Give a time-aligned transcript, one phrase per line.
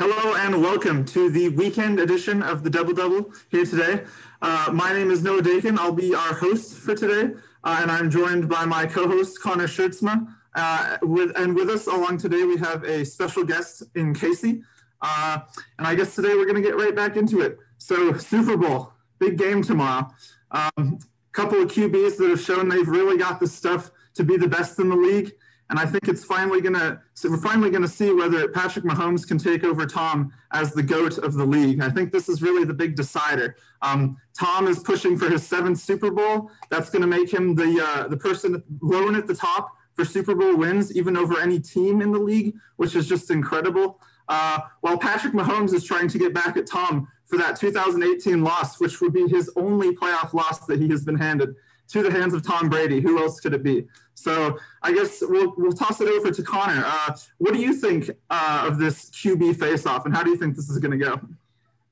[0.00, 4.02] Hello and welcome to the weekend edition of the Double Double here today.
[4.40, 5.78] Uh, my name is Noah Dakin.
[5.78, 7.34] I'll be our host for today,
[7.64, 10.26] uh, and I'm joined by my co-host Connor Schertzma.
[10.54, 14.62] Uh, with and with us along today, we have a special guest in Casey.
[15.02, 15.40] Uh,
[15.76, 17.58] and I guess today we're going to get right back into it.
[17.76, 20.08] So Super Bowl, big game tomorrow.
[20.50, 20.98] Um,
[21.32, 24.78] couple of QBs that have shown they've really got the stuff to be the best
[24.78, 25.32] in the league.
[25.70, 29.38] And I think it's finally gonna so we're finally gonna see whether Patrick Mahomes can
[29.38, 31.80] take over Tom as the goat of the league.
[31.80, 33.56] I think this is really the big decider.
[33.80, 36.50] Um, Tom is pushing for his seventh Super Bowl.
[36.70, 40.56] That's gonna make him the uh, the person lone at the top for Super Bowl
[40.56, 44.00] wins, even over any team in the league, which is just incredible.
[44.28, 48.80] Uh, while Patrick Mahomes is trying to get back at Tom for that 2018 loss,
[48.80, 51.54] which would be his only playoff loss that he has been handed
[51.88, 53.00] to the hands of Tom Brady.
[53.00, 53.86] Who else could it be?
[54.20, 56.82] So I guess we'll, we'll toss it over to Connor.
[56.84, 60.56] Uh, what do you think uh, of this QB face-off, and how do you think
[60.56, 61.20] this is going to go?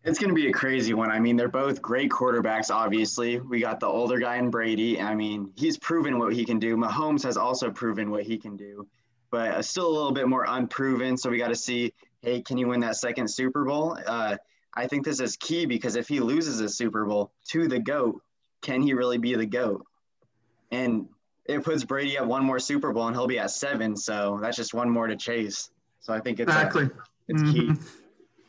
[0.04, 1.10] It's going to be a crazy one.
[1.10, 3.40] I mean, they're both great quarterbacks, obviously.
[3.40, 5.00] We got the older guy in Brady.
[5.00, 6.76] I mean, he's proven what he can do.
[6.76, 8.86] Mahomes has also proven what he can do,
[9.30, 11.16] but uh, still a little bit more unproven.
[11.16, 13.98] So we got to see, hey, can you win that second Super Bowl?
[14.06, 14.36] Uh,
[14.74, 18.22] I think this is key because if he loses a Super Bowl to the GOAT,
[18.62, 19.84] can he really be the GOAT?
[20.70, 21.08] And
[21.48, 23.96] it puts Brady at one more Super Bowl and he'll be at seven.
[23.96, 25.70] So that's just one more to chase.
[26.00, 26.84] So I think it's, exactly.
[26.84, 26.90] A,
[27.28, 27.74] it's mm-hmm.
[27.74, 27.80] key.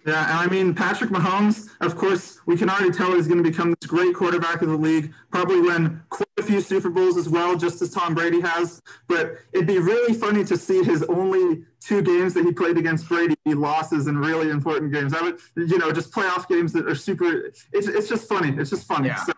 [0.06, 1.68] Yeah, and I mean Patrick Mahomes.
[1.82, 4.78] Of course, we can already tell he's going to become this great quarterback of the
[4.78, 5.14] league.
[5.30, 8.82] Probably win quite a few Super Bowls as well, just as Tom Brady has.
[9.08, 13.10] But it'd be really funny to see his only two games that he played against
[13.10, 15.14] Brady be losses in really important games.
[15.14, 17.52] I would, you know, just playoff games that are super.
[17.74, 18.56] It's it's just funny.
[18.58, 19.10] It's just funny.
[19.10, 19.24] Yeah.
[19.24, 19.34] So,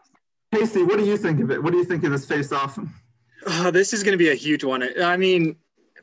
[0.54, 1.62] Casey, what do you think of it?
[1.62, 2.78] What do you think of this face-off?
[3.46, 4.88] Oh, this is going to be a huge one.
[5.02, 5.56] I mean,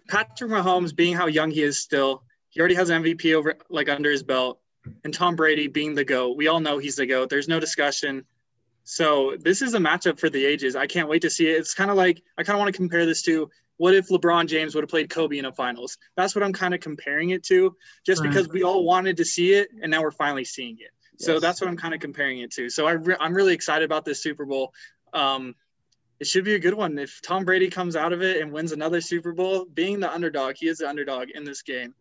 [0.08, 4.10] Patrick Mahomes, being how young he is still, he already has MVP over like under
[4.10, 4.60] his belt,
[5.04, 6.36] and Tom Brady being the goat.
[6.36, 7.28] We all know he's the goat.
[7.28, 8.24] There's no discussion.
[8.84, 10.74] So this is a matchup for the ages.
[10.74, 11.58] I can't wait to see it.
[11.58, 14.48] It's kind of like I kind of want to compare this to what if LeBron
[14.48, 15.98] James would have played Kobe in a finals?
[16.16, 18.28] That's what I'm kind of comparing it to, just right.
[18.28, 20.90] because we all wanted to see it, and now we're finally seeing it.
[21.20, 22.70] So that's what I'm kind of comparing it to.
[22.70, 24.72] So I re- I'm really excited about this Super Bowl.
[25.12, 25.54] Um,
[26.20, 26.98] it should be a good one.
[26.98, 30.56] If Tom Brady comes out of it and wins another Super Bowl, being the underdog,
[30.56, 31.94] he is the underdog in this game.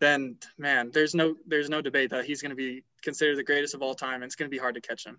[0.00, 3.74] Then man, there's no there's no debate that he's going to be considered the greatest
[3.74, 5.18] of all time, and it's going to be hard to catch him.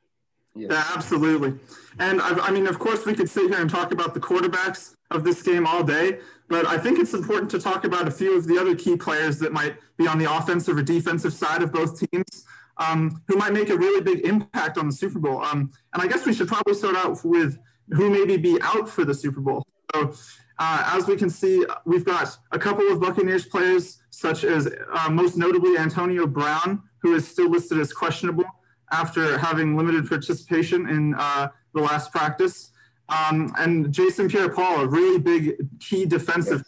[0.56, 1.60] Yeah, yeah absolutely.
[2.00, 4.96] And I, I mean, of course, we could sit here and talk about the quarterbacks
[5.12, 6.20] of this game all day,
[6.50, 9.40] but I think it's important to talk about a few of the other key players
[9.40, 12.46] that might be on the offensive or defensive side of both teams
[12.78, 15.42] um, who might make a really big impact on the Super Bowl.
[15.42, 17.58] Um, and I guess we should probably start out with
[17.92, 19.66] who maybe be out for the Super Bowl.
[19.94, 20.14] So,
[20.58, 25.10] uh, as we can see, we've got a couple of Buccaneers players, such as uh,
[25.10, 28.46] most notably Antonio Brown, who is still listed as questionable
[28.92, 32.72] after having limited participation in uh, the last practice.
[33.10, 36.64] Um, and Jason Pierre-Paul, a really big key defensive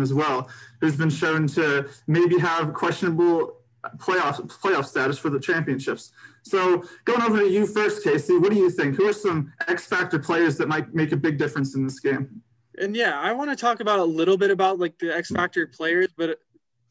[0.00, 0.48] as well,
[0.80, 3.56] who's been shown to maybe have questionable
[3.98, 6.12] playoff playoff status for the championships.
[6.46, 8.94] So going over to you first, Casey, what do you think?
[8.94, 12.40] Who are some X factor players that might make a big difference in this game?
[12.78, 15.66] And yeah, I want to talk about a little bit about like the X factor
[15.66, 16.38] players, but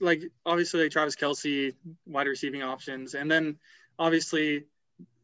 [0.02, 1.74] like obviously like Travis Kelce,
[2.06, 3.58] wide receiving options, and then
[3.98, 4.66] obviously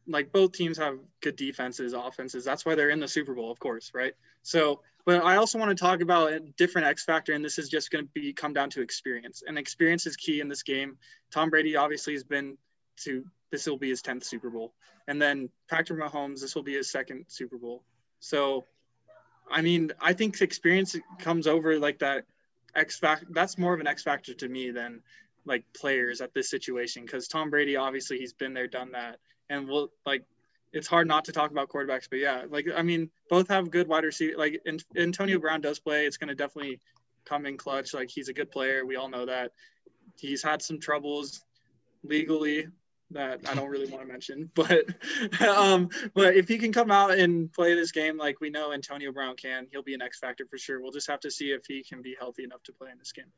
[0.08, 2.42] like both teams have good defenses, offenses.
[2.42, 4.14] That's why they're in the Super Bowl, of course, right?
[4.42, 7.68] So but I also want to talk about a different X factor, and this is
[7.68, 9.42] just going to be come down to experience.
[9.46, 10.96] And experience is key in this game.
[11.30, 12.56] Tom Brady obviously has been
[13.00, 14.72] to this will be his 10th Super Bowl.
[15.06, 17.84] And then Patrick Mahomes, this will be his second Super Bowl.
[18.18, 18.64] So,
[19.48, 22.24] I mean, I think experience comes over like that
[22.74, 23.26] X factor.
[23.30, 25.02] That's more of an X factor to me than
[25.44, 29.18] like players at this situation because Tom Brady, obviously, he's been there, done that.
[29.50, 30.24] And we'll like
[30.72, 33.86] it's hard not to talk about quarterbacks, but yeah, like I mean, both have good
[33.86, 34.38] wide receiver.
[34.38, 34.62] Like
[34.96, 36.06] Antonio Brown does play.
[36.06, 36.80] It's going to definitely
[37.26, 37.92] come in clutch.
[37.92, 38.86] Like he's a good player.
[38.86, 39.52] We all know that.
[40.16, 41.44] He's had some troubles
[42.02, 42.68] legally
[43.12, 44.86] that I don't really want to mention, but
[45.40, 49.12] um, but if he can come out and play this game like we know Antonio
[49.12, 50.80] Brown can, he'll be an X factor for sure.
[50.80, 53.12] We'll just have to see if he can be healthy enough to play in this
[53.12, 53.32] game.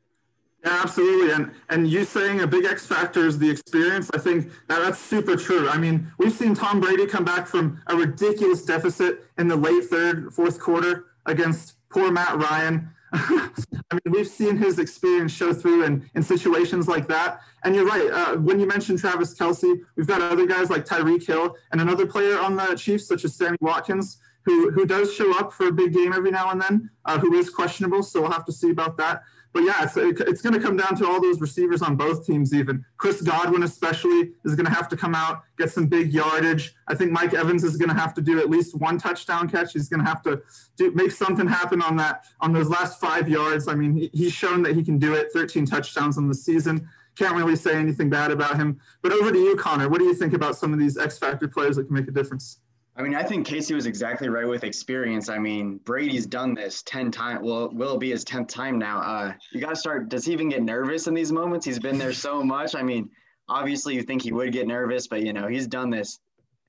[0.63, 1.31] Yeah, absolutely.
[1.31, 4.09] And and you saying a big X factor is the experience.
[4.13, 5.69] I think that that's super true.
[5.69, 9.85] I mean, we've seen Tom Brady come back from a ridiculous deficit in the late
[9.85, 12.89] third, fourth quarter against poor Matt Ryan.
[13.13, 13.49] I
[13.93, 17.41] mean, we've seen his experience show through in, in situations like that.
[17.63, 18.09] And you're right.
[18.11, 22.05] Uh, when you mentioned Travis Kelce, we've got other guys like Tyreek Hill and another
[22.05, 25.71] player on the Chiefs, such as Sammy Watkins, who, who does show up for a
[25.71, 28.03] big game every now and then, uh, who is questionable.
[28.03, 29.23] So we'll have to see about that.
[29.55, 32.53] But yeah, it's, it's going to come down to all those receivers on both teams.
[32.53, 36.75] Even Chris Godwin, especially, is going to have to come out get some big yardage.
[36.89, 39.71] I think Mike Evans is going to have to do at least one touchdown catch.
[39.71, 40.41] He's going to have to
[40.75, 43.69] do, make something happen on that on those last five yards.
[43.69, 45.29] I mean, he, he's shown that he can do it.
[45.31, 46.89] 13 touchdowns on the season.
[47.15, 48.81] Can't really say anything bad about him.
[49.01, 49.87] But over to you, Connor.
[49.87, 52.11] What do you think about some of these X factor players that can make a
[52.11, 52.59] difference?
[52.97, 55.27] I mean, I think Casey was exactly right with experience.
[55.27, 57.41] I mean, Brady's done this 10 times.
[57.43, 59.01] Well, will be his 10th time now?
[59.01, 60.07] Uh, you got to start.
[60.07, 61.65] Does he even get nervous in these moments?
[61.65, 62.73] He's been there so much.
[62.73, 63.09] I mean,
[63.49, 66.19] obviously, you think he would get nervous, but, you know, he's done this.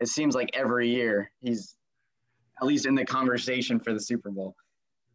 [0.01, 1.77] It seems like every year he's
[2.61, 4.57] at least in the conversation for the Super Bowl.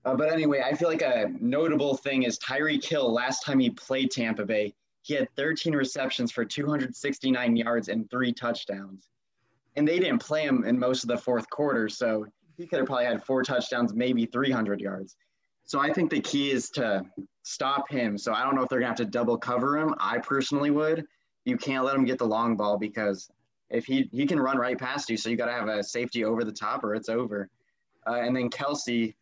[0.06, 3.12] Uh, but anyway, I feel like a notable thing is Tyreek Hill.
[3.12, 8.32] Last time he played Tampa Bay, he had 13 receptions for 269 yards and three
[8.32, 9.10] touchdowns
[9.76, 11.88] and they didn't play him in most of the fourth quarter.
[11.90, 12.26] So
[12.58, 15.16] he could have probably had four touchdowns, maybe 300 yards.
[15.64, 17.04] So I think the key is to
[17.44, 18.18] stop him.
[18.18, 19.96] So I don't know if they're going to have to double cover him.
[20.00, 21.06] I personally would.
[21.46, 23.30] You can't let him get the long ball because
[23.70, 25.18] if he, he can run right past you.
[25.18, 27.50] So you got to have a safety over the top or it's over.
[28.06, 29.16] Uh, and then Kelce,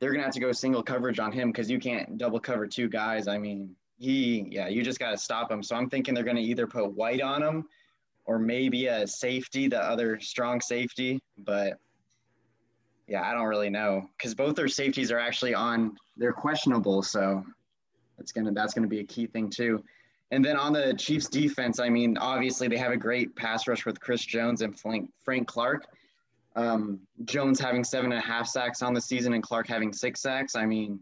[0.00, 2.66] they're going to have to go single coverage on him because you can't double cover
[2.66, 3.28] two guys.
[3.28, 5.62] I mean, he, yeah, you just got to stop him.
[5.62, 7.66] So I'm thinking they're going to either put White on him
[8.24, 11.20] or maybe a safety, the other strong safety.
[11.38, 11.78] But
[13.06, 15.96] yeah, I don't really know because both their safeties are actually on.
[16.16, 17.44] They're questionable, so
[18.16, 19.82] that's gonna that's gonna be a key thing too.
[20.32, 23.84] And then on the Chiefs defense, I mean, obviously they have a great pass rush
[23.84, 25.86] with Chris Jones and Frank, Frank Clark.
[26.56, 30.22] Um, Jones having seven and a half sacks on the season and Clark having six
[30.22, 30.56] sacks.
[30.56, 31.00] I mean,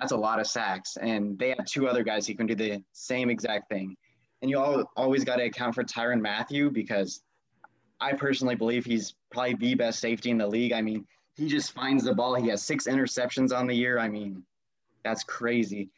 [0.00, 0.96] that's a lot of sacks.
[1.00, 3.96] And they have two other guys who can do the same exact thing.
[4.42, 7.22] And you all, always got to account for Tyrann Mathieu because
[8.00, 10.72] I personally believe he's probably the best safety in the league.
[10.72, 11.06] I mean,
[11.36, 12.34] he just finds the ball.
[12.34, 13.98] He has six interceptions on the year.
[13.98, 14.42] I mean,
[15.04, 15.90] that's crazy.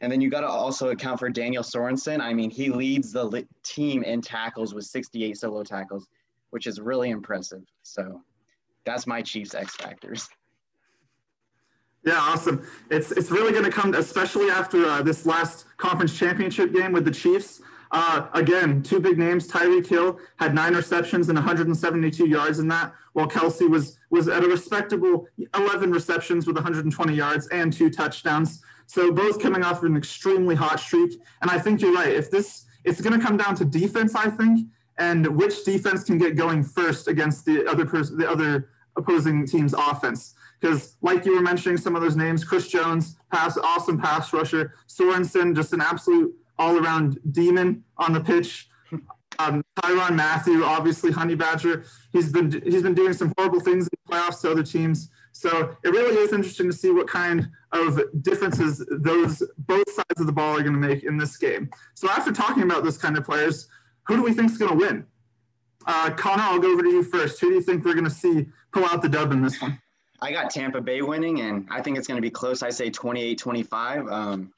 [0.00, 2.20] And then you got to also account for Daniel Sorensen.
[2.20, 6.06] I mean, he leads the team in tackles with 68 solo tackles,
[6.50, 7.62] which is really impressive.
[7.82, 8.20] So
[8.84, 10.28] that's my Chiefs X factors.
[12.04, 12.64] Yeah, awesome.
[12.88, 17.04] It's it's really going to come, especially after uh, this last conference championship game with
[17.04, 17.60] the Chiefs.
[17.92, 19.48] Uh, again, two big names.
[19.48, 24.44] Tyreek Hill had nine receptions and 172 yards in that, while Kelce was was at
[24.44, 28.62] a respectable 11 receptions with 120 yards and two touchdowns.
[28.86, 31.20] So both coming off of an extremely hot streak.
[31.42, 32.12] And I think you're right.
[32.12, 34.68] If this, it's going to come down to defense, I think,
[34.98, 39.74] and which defense can get going first against the other person, the other opposing team's
[39.74, 40.34] offense.
[40.60, 44.74] Because, like you were mentioning, some of those names, Chris Jones, pass, awesome pass rusher,
[44.88, 48.68] Sorensen, just an absolute all around demon on the pitch.
[49.38, 53.90] Um, Tyrann Mathieu, obviously Honey Badger, he's been he's been doing some horrible things in
[54.06, 55.10] the playoffs to other teams.
[55.32, 60.26] So it really is interesting to see what kind of differences those both sides of
[60.26, 61.68] the ball are going to make in this game.
[61.94, 63.68] So after talking about those kind of players,
[64.06, 65.04] who do we think is going to win?
[65.86, 67.38] Uh, Connor, I'll go over to you first.
[67.40, 69.78] Who do you think we're going to see pull out the dub in this one?
[70.22, 72.62] I got Tampa Bay winning, and I think it's going to be close.
[72.62, 74.08] I say 28 25.
[74.08, 74.52] Um,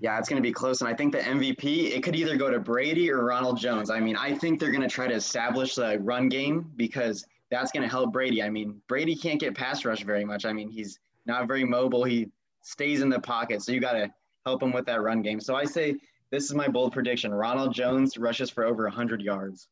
[0.00, 0.80] yeah, it's going to be close.
[0.80, 3.90] And I think the MVP, it could either go to Brady or Ronald Jones.
[3.90, 7.72] I mean, I think they're going to try to establish the run game because that's
[7.72, 8.42] going to help Brady.
[8.42, 10.44] I mean, Brady can't get pass rush very much.
[10.44, 12.04] I mean, he's not very mobile.
[12.04, 12.28] He
[12.62, 13.62] stays in the pocket.
[13.62, 14.10] So you got to
[14.46, 15.40] help him with that run game.
[15.40, 15.96] So I say
[16.30, 19.68] this is my bold prediction Ronald Jones rushes for over 100 yards.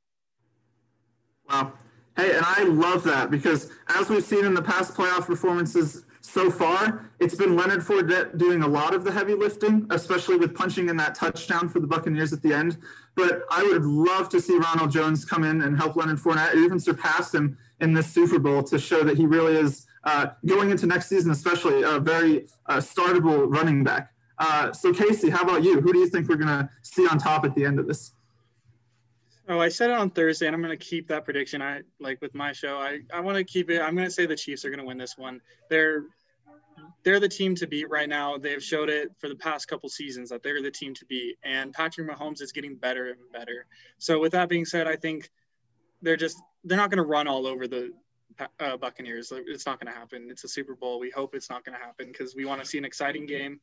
[1.48, 1.72] Wow.
[2.16, 6.50] Hey, and I love that because as we've seen in the past playoff performances, so
[6.50, 10.88] far, it's been Leonard Fournette doing a lot of the heavy lifting, especially with punching
[10.88, 12.78] in that touchdown for the Buccaneers at the end.
[13.14, 16.58] But I would love to see Ronald Jones come in and help Leonard Fournette, or
[16.58, 20.70] even surpass him in this Super Bowl to show that he really is uh, going
[20.70, 24.12] into next season, especially a very uh, startable running back.
[24.38, 25.80] Uh, so, Casey, how about you?
[25.80, 28.12] Who do you think we're going to see on top at the end of this?
[29.48, 31.62] Oh, I said it on Thursday, and I'm going to keep that prediction.
[31.62, 32.78] I like with my show.
[32.78, 33.80] I, I want to keep it.
[33.80, 35.40] I'm going to say the Chiefs are going to win this one.
[35.70, 36.02] They're
[37.06, 38.36] they're the team to beat right now.
[38.36, 41.72] They've showed it for the past couple seasons that they're the team to beat, and
[41.72, 43.66] Patrick Mahomes is getting better and better.
[43.98, 45.30] So with that being said, I think
[46.02, 47.92] they're just they're not going to run all over the
[48.58, 49.32] uh, Buccaneers.
[49.32, 50.26] It's not going to happen.
[50.32, 50.98] It's a Super Bowl.
[50.98, 53.60] We hope it's not going to happen because we want to see an exciting game.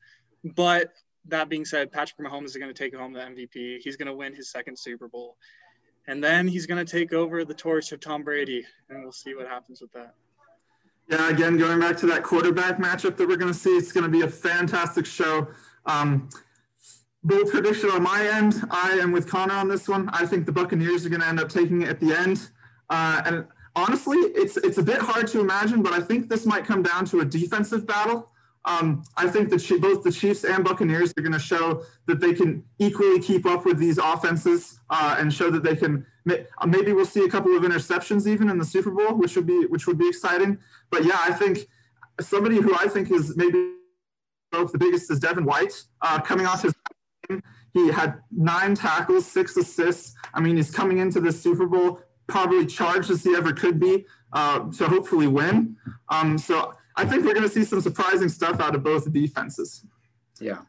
[0.55, 0.93] But
[1.25, 3.79] that being said, Patrick Mahomes is going to take home the MVP.
[3.81, 5.35] He's going to win his second Super Bowl.
[6.07, 9.35] And then he's going to take over the torch of Tom Brady, and we'll see
[9.35, 10.15] what happens with that.
[11.13, 14.03] Yeah, again, going back to that quarterback matchup that we're going to see, it's going
[14.03, 15.48] to be a fantastic show.
[15.86, 16.27] Um,
[17.24, 20.10] bold prediction on my end, I am with Connor on this one.
[20.10, 22.50] I think the Buccaneers are going to end up taking it at the end.
[22.89, 26.65] Uh, and honestly, it's it's a bit hard to imagine, but I think this might
[26.65, 28.32] come down to a defensive battle.
[28.65, 32.34] Um, I think that both the Chiefs and Buccaneers are going to show that they
[32.34, 36.05] can equally keep up with these offenses uh, and show that they can.
[36.65, 39.65] Maybe we'll see a couple of interceptions even in the Super Bowl, which would be
[39.65, 40.58] which would be exciting.
[40.93, 41.67] But yeah, I think
[42.21, 43.71] somebody who I think is maybe
[44.51, 46.73] both the biggest is Devin White uh, coming off his.
[47.73, 50.13] He had nine tackles, six assists.
[50.35, 54.05] I mean, he's coming into the Super Bowl probably charged as he ever could be
[54.33, 55.75] uh, to hopefully win.
[56.09, 59.83] Um, so I think we're going to see some surprising stuff out of both defenses.
[60.39, 60.59] Yeah.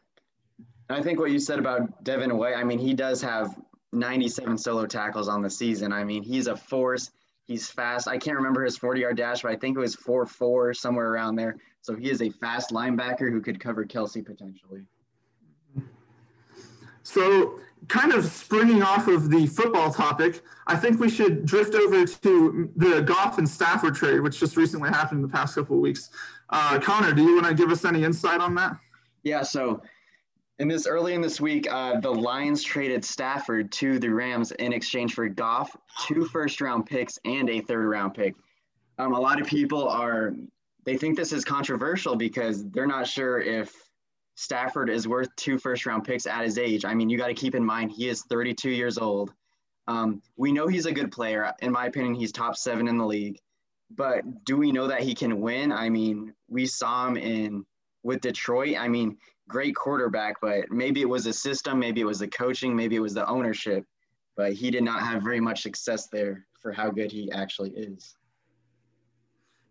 [0.89, 3.55] I think what you said about Devin White, I mean, he does have
[3.93, 5.93] 97 solo tackles on the season.
[5.93, 7.11] I mean, he's a force.
[7.45, 8.07] He's fast.
[8.07, 11.09] I can't remember his 40 yard dash, but I think it was 4 4, somewhere
[11.09, 11.57] around there.
[11.81, 14.85] So he is a fast linebacker who could cover Kelce potentially.
[17.03, 22.03] So, kind of springing off of the football topic, I think we should drift over
[22.03, 25.81] to the Goff and Stafford trade, which just recently happened in the past couple of
[25.83, 26.09] weeks.
[26.49, 28.77] Uh, Connor, do you want to give us any insight on that?
[29.21, 29.43] Yeah.
[29.43, 29.83] So,
[30.59, 34.71] in this early in this week, uh, the Lions traded Stafford to the Rams in
[34.71, 35.75] exchange for Goff,
[36.07, 38.35] two first round picks, and a third round pick.
[38.97, 40.33] Um, a lot of people are
[40.85, 43.73] they think this is controversial because they're not sure if
[44.35, 46.85] Stafford is worth two first round picks at his age.
[46.85, 49.33] I mean, you got to keep in mind he is 32 years old.
[49.87, 51.51] Um, we know he's a good player.
[51.61, 53.39] In my opinion, he's top seven in the league.
[53.91, 55.71] But do we know that he can win?
[55.71, 57.65] I mean, we saw him in
[58.03, 58.77] with Detroit.
[58.77, 62.75] I mean, great quarterback, but maybe it was the system, maybe it was the coaching,
[62.75, 63.85] maybe it was the ownership.
[64.37, 68.15] But he did not have very much success there for how good he actually is.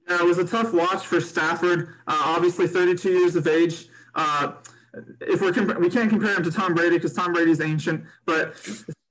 [0.08, 1.88] Yeah, it was a tough watch for Stafford.
[2.06, 3.88] Uh, obviously, 32 years of age.
[4.14, 4.52] Uh,
[5.22, 8.56] if we're compa- we can't compare him to Tom Brady because Tom Brady's ancient, but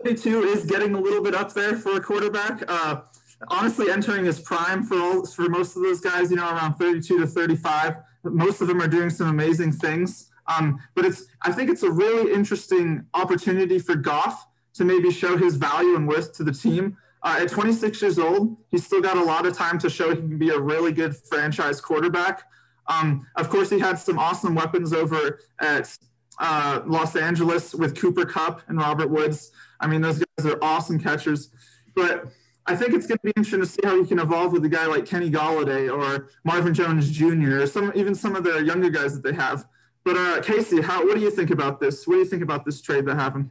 [0.03, 2.63] 32 is getting a little bit up there for a quarterback.
[2.67, 3.01] Uh,
[3.49, 7.19] honestly, entering his prime for all, for most of those guys, you know, around 32
[7.19, 7.95] to 35.
[8.23, 10.29] Most of them are doing some amazing things.
[10.47, 15.37] Um, but it's I think it's a really interesting opportunity for Goff to maybe show
[15.37, 16.97] his value and worth to the team.
[17.21, 20.17] Uh, at 26 years old, he's still got a lot of time to show he
[20.17, 22.43] can be a really good franchise quarterback.
[22.87, 25.97] Um, of course, he had some awesome weapons over at
[26.39, 29.51] uh, Los Angeles with Cooper Kupp and Robert Woods.
[29.79, 31.49] I mean, those guys are awesome catchers.
[31.95, 32.25] But
[32.65, 34.69] I think it's going to be interesting to see how he can evolve with a
[34.69, 37.61] guy like Kenny Golladay or Marvin Jones Jr.
[37.61, 39.65] or some even some of the younger guys that they have.
[40.03, 42.05] But uh, Casey, how what do you think about this?
[42.07, 43.49] What do you think about this trade that happened?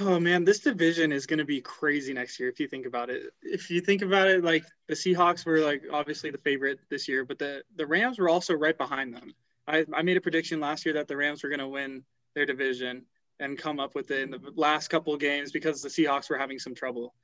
[0.00, 3.10] Oh man, this division is going to be crazy next year if you think about
[3.10, 3.32] it.
[3.42, 7.24] If you think about it, like the Seahawks were like obviously the favorite this year,
[7.24, 9.34] but the the Rams were also right behind them.
[9.66, 12.04] I, I made a prediction last year that the Rams were going to win
[12.34, 13.04] their division
[13.40, 16.38] and come up with it in the last couple of games because the Seahawks were
[16.38, 17.14] having some trouble,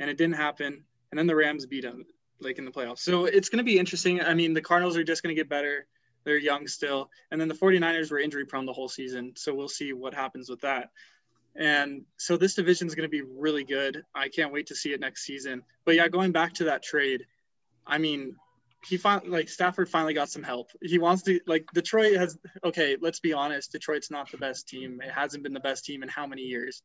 [0.00, 0.82] and it didn't happen.
[1.10, 2.06] And then the Rams beat them
[2.40, 3.00] like in the playoffs.
[3.00, 4.20] So it's going to be interesting.
[4.20, 5.86] I mean, the Cardinals are just going to get better.
[6.24, 9.32] They're young still, and then the 49ers were injury prone the whole season.
[9.36, 10.90] So we'll see what happens with that.
[11.56, 14.04] And so this division is going to be really good.
[14.14, 15.62] I can't wait to see it next season.
[15.84, 17.26] But yeah, going back to that trade,
[17.86, 18.36] I mean,
[18.86, 20.70] he finally like Stafford finally got some help.
[20.80, 25.00] He wants to like Detroit has okay, let's be honest, Detroit's not the best team.
[25.02, 26.82] It hasn't been the best team in how many years?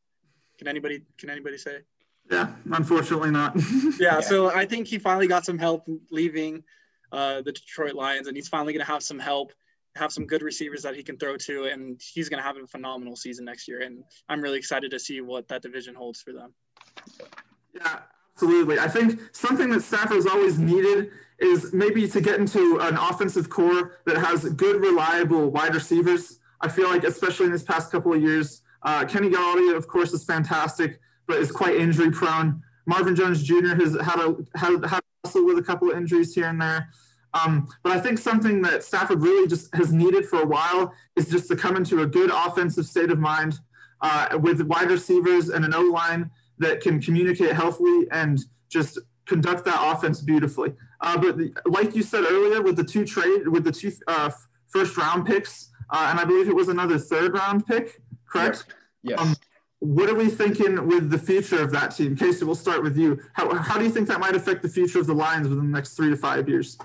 [0.58, 1.78] Can anybody can anybody say?
[2.30, 3.54] Yeah, unfortunately not.
[3.98, 6.64] yeah, yeah, so I think he finally got some help leaving
[7.12, 9.52] uh, the Detroit Lions and he's finally going to have some help
[9.96, 12.66] have some good receivers that he can throw to, and he's going to have a
[12.66, 13.82] phenomenal season next year.
[13.82, 16.54] And I'm really excited to see what that division holds for them.
[17.74, 18.00] Yeah,
[18.34, 18.78] absolutely.
[18.78, 23.98] I think something that Stafford's always needed is maybe to get into an offensive core
[24.06, 26.38] that has good, reliable wide receivers.
[26.60, 30.12] I feel like, especially in this past couple of years, uh, Kenny Golladay, of course,
[30.12, 32.62] is fantastic, but is quite injury prone.
[32.86, 33.74] Marvin Jones Jr.
[33.74, 35.02] has had a had, had
[35.34, 36.88] with a couple of injuries here and there.
[37.34, 41.28] Um, but I think something that Stafford really just has needed for a while is
[41.28, 43.58] just to come into a good offensive state of mind
[44.00, 49.64] uh, with wide receivers and an O line that can communicate healthily and just conduct
[49.64, 50.72] that offense beautifully.
[51.00, 54.30] Uh, but the, like you said earlier, with the two trade with the two uh,
[54.68, 58.64] first round picks, uh, and I believe it was another third round pick, correct?
[59.02, 59.20] Yes.
[59.20, 59.34] Um,
[59.80, 62.16] what are we thinking with the future of that team?
[62.16, 63.20] Casey, we'll start with you.
[63.34, 65.76] How, how do you think that might affect the future of the Lions within the
[65.76, 66.78] next three to five years?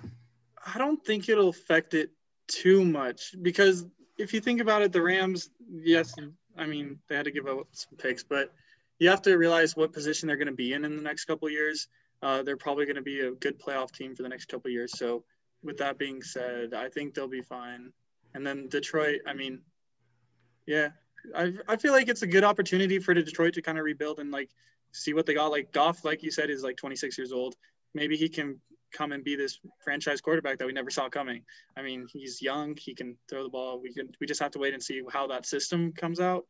[0.74, 2.12] I don't think it'll affect it
[2.48, 3.86] too much because
[4.18, 6.14] if you think about it, the Rams, yes,
[6.58, 8.54] I mean they had to give up some picks, but
[9.00, 11.50] you have to realize what position they're going to be in in the next couple
[11.50, 11.88] years.
[12.22, 14.92] Uh, they're probably going to be a good playoff team for the next couple years.
[14.96, 15.24] So,
[15.64, 17.92] with that being said, I think they'll be fine.
[18.36, 19.62] And then Detroit, I mean,
[20.68, 20.90] yeah,
[21.36, 24.20] I I feel like it's a good opportunity for the Detroit to kind of rebuild
[24.20, 24.50] and like
[24.92, 25.48] see what they got.
[25.52, 27.56] Like Goff, like you said, is like 26 years old
[27.94, 28.60] maybe he can
[28.92, 31.44] come and be this franchise quarterback that we never saw coming.
[31.78, 33.82] I mean, he's young, he can throw the ball.
[33.82, 36.46] We can we just have to wait and see how that system comes out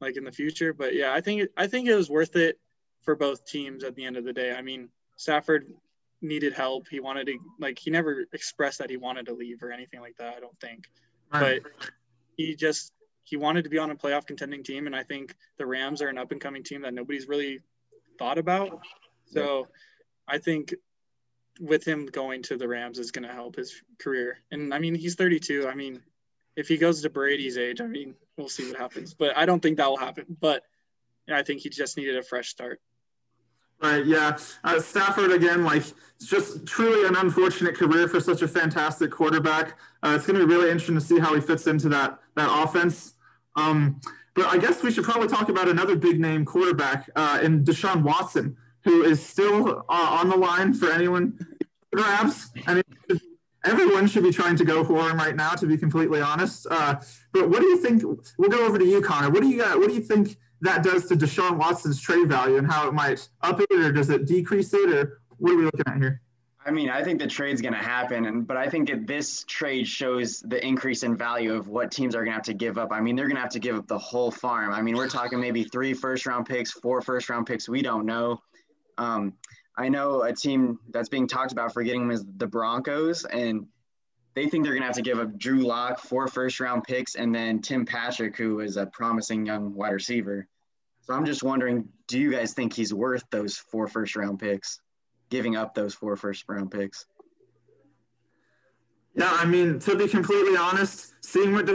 [0.00, 0.72] like in the future.
[0.72, 2.58] But yeah, I think I think it was worth it
[3.02, 4.54] for both teams at the end of the day.
[4.54, 5.72] I mean, Stafford
[6.20, 6.88] needed help.
[6.88, 10.16] He wanted to like he never expressed that he wanted to leave or anything like
[10.18, 10.86] that, I don't think.
[11.30, 11.62] But
[12.36, 12.92] he just
[13.24, 16.08] he wanted to be on a playoff contending team and I think the Rams are
[16.08, 17.60] an up and coming team that nobody's really
[18.18, 18.80] thought about.
[19.26, 19.68] So
[20.28, 20.74] I think
[21.60, 24.38] with him going to the Rams is going to help his career.
[24.50, 25.68] And I mean, he's 32.
[25.68, 26.00] I mean,
[26.56, 29.14] if he goes to Brady's age, I mean, we'll see what happens.
[29.14, 30.36] But I don't think that will happen.
[30.40, 30.62] But
[31.32, 32.80] I think he just needed a fresh start.
[33.82, 34.06] Right.
[34.06, 34.38] Yeah.
[34.62, 39.76] Uh, Stafford again, like it's just truly an unfortunate career for such a fantastic quarterback.
[40.02, 42.48] Uh, it's going to be really interesting to see how he fits into that that
[42.50, 43.13] offense.
[43.56, 44.00] Um,
[44.34, 48.02] but I guess we should probably talk about another big name quarterback uh, in Deshaun
[48.02, 51.38] Watson, who is still uh, on the line for anyone
[51.94, 52.50] grabs.
[52.66, 53.20] I mean,
[53.64, 56.66] everyone should be trying to go for him right now, to be completely honest.
[56.70, 56.96] Uh,
[57.32, 58.02] but what do you think?
[58.38, 59.30] We'll go over to you, Connor.
[59.30, 59.78] What do you got?
[59.78, 63.28] What do you think that does to Deshaun Watson's trade value and how it might
[63.42, 66.22] up it or does it decrease it or what are we looking at here?
[66.66, 69.86] I mean, I think the trade's going to happen, and but I think this trade
[69.86, 72.90] shows the increase in value of what teams are going to have to give up.
[72.90, 74.72] I mean, they're going to have to give up the whole farm.
[74.72, 77.68] I mean, we're talking maybe three first round picks, four first round picks.
[77.68, 78.40] We don't know.
[78.96, 79.34] Um,
[79.76, 83.66] I know a team that's being talked about for getting them is the Broncos, and
[84.34, 87.14] they think they're going to have to give up Drew Lock, four first round picks,
[87.14, 90.46] and then Tim Patrick, who is a promising young wide receiver.
[91.02, 94.80] So I'm just wondering, do you guys think he's worth those four first round picks,
[95.30, 97.06] giving up those four first round picks?
[99.16, 101.70] Yeah, I mean, to be completely honest, seeing what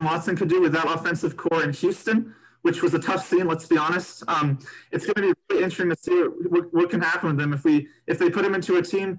[0.00, 3.66] Watson could do with that offensive core in Houston, which was a tough scene, let's
[3.66, 4.22] be honest.
[4.28, 4.58] Um,
[4.92, 7.64] it's going to be really interesting to see what, what, can happen with them if
[7.64, 9.18] we if they put him into a team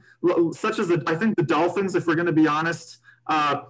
[0.54, 3.00] such as the, I think the Dolphins, if we're going to be honest.
[3.28, 3.62] Uh,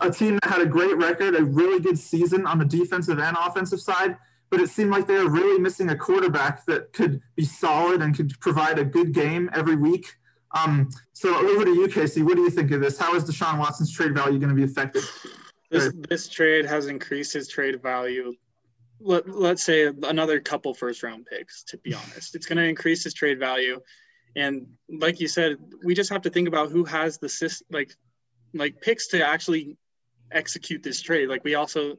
[0.00, 3.36] a team that had a great record, a really good season on the defensive and
[3.38, 4.16] offensive side,
[4.50, 8.16] but it seemed like they were really missing a quarterback that could be solid and
[8.16, 10.16] could provide a good game every week.
[10.52, 12.22] Um, so over to you, Casey.
[12.22, 12.98] What do you think of this?
[12.98, 15.04] How is Deshaun Watson's trade value going to be affected?
[15.70, 18.34] This, this trade has increased his trade value.
[18.98, 22.34] Let, let's say another couple first round picks, to be honest.
[22.34, 23.80] It's going to increase his trade value.
[24.34, 27.94] And like you said, we just have to think about who has the like
[28.52, 29.76] like picks to actually
[30.32, 31.28] execute this trade.
[31.28, 31.96] Like we also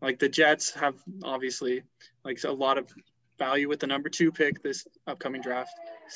[0.00, 1.82] like the Jets have obviously
[2.24, 2.92] like a lot of
[3.40, 5.72] value with the number two pick this upcoming draft,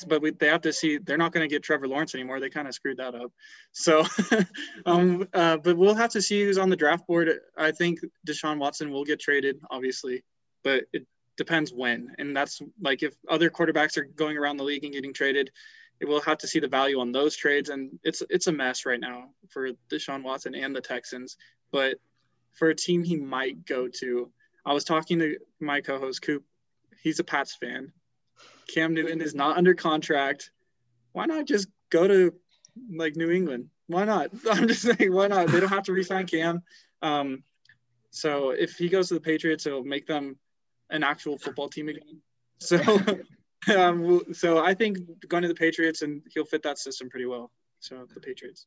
[0.07, 2.39] but we, they have to see they're not going to get Trevor Lawrence anymore.
[2.39, 3.31] They kind of screwed that up.
[3.73, 4.05] So,
[4.85, 7.29] um, uh, but we'll have to see who's on the draft board.
[7.57, 10.23] I think Deshaun Watson will get traded, obviously,
[10.63, 12.13] but it depends when.
[12.17, 15.51] And that's like if other quarterbacks are going around the league and getting traded,
[15.99, 17.69] it will have to see the value on those trades.
[17.69, 21.37] And it's it's a mess right now for Deshaun Watson and the Texans.
[21.71, 21.97] But
[22.55, 24.31] for a team he might go to.
[24.65, 26.43] I was talking to my co-host Coop.
[27.03, 27.91] He's a Pats fan.
[28.73, 30.51] Cam Newton is not under contract.
[31.11, 32.33] Why not just go to
[32.93, 33.69] like New England?
[33.87, 34.31] Why not?
[34.51, 35.47] I'm just saying, why not?
[35.47, 36.63] They don't have to resign Cam.
[37.01, 37.43] Um,
[38.09, 40.37] so if he goes to the Patriots, it'll make them
[40.89, 42.21] an actual football team again.
[42.57, 42.79] So,
[43.77, 47.51] um, so I think going to the Patriots and he'll fit that system pretty well.
[47.79, 48.65] So the Patriots.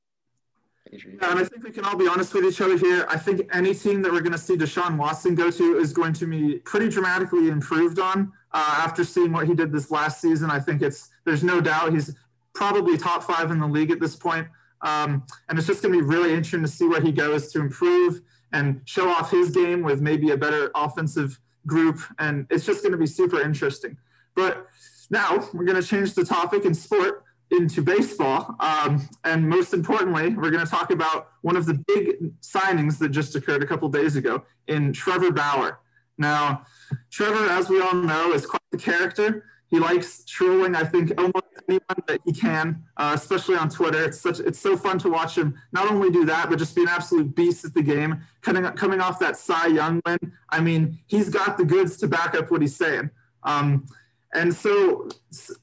[0.92, 3.06] Yeah, and I think we can all be honest with each other here.
[3.08, 6.12] I think any team that we're going to see Deshaun Watson go to is going
[6.14, 10.50] to be pretty dramatically improved on uh, after seeing what he did this last season.
[10.50, 12.14] I think it's there's no doubt he's
[12.54, 14.48] probably top five in the league at this point.
[14.82, 17.60] Um, and it's just going to be really interesting to see where he goes to
[17.60, 18.20] improve
[18.52, 22.00] and show off his game with maybe a better offensive group.
[22.18, 23.96] And it's just going to be super interesting.
[24.34, 24.66] But
[25.10, 28.56] now we're going to change the topic in sport into baseball.
[28.60, 33.10] Um, and most importantly, we're going to talk about one of the big signings that
[33.10, 35.80] just occurred a couple days ago in Trevor Bauer.
[36.18, 36.66] Now,
[37.10, 39.44] Trevor, as we all know, is quite the character.
[39.70, 44.02] He likes trolling, I think, almost anyone that he can, uh, especially on Twitter.
[44.02, 46.82] It's such it's so fun to watch him not only do that, but just be
[46.82, 48.22] an absolute beast at the game.
[48.40, 52.34] Coming coming off that Cy Young win, I mean, he's got the goods to back
[52.34, 53.10] up what he's saying.
[53.42, 53.86] Um,
[54.34, 55.08] and so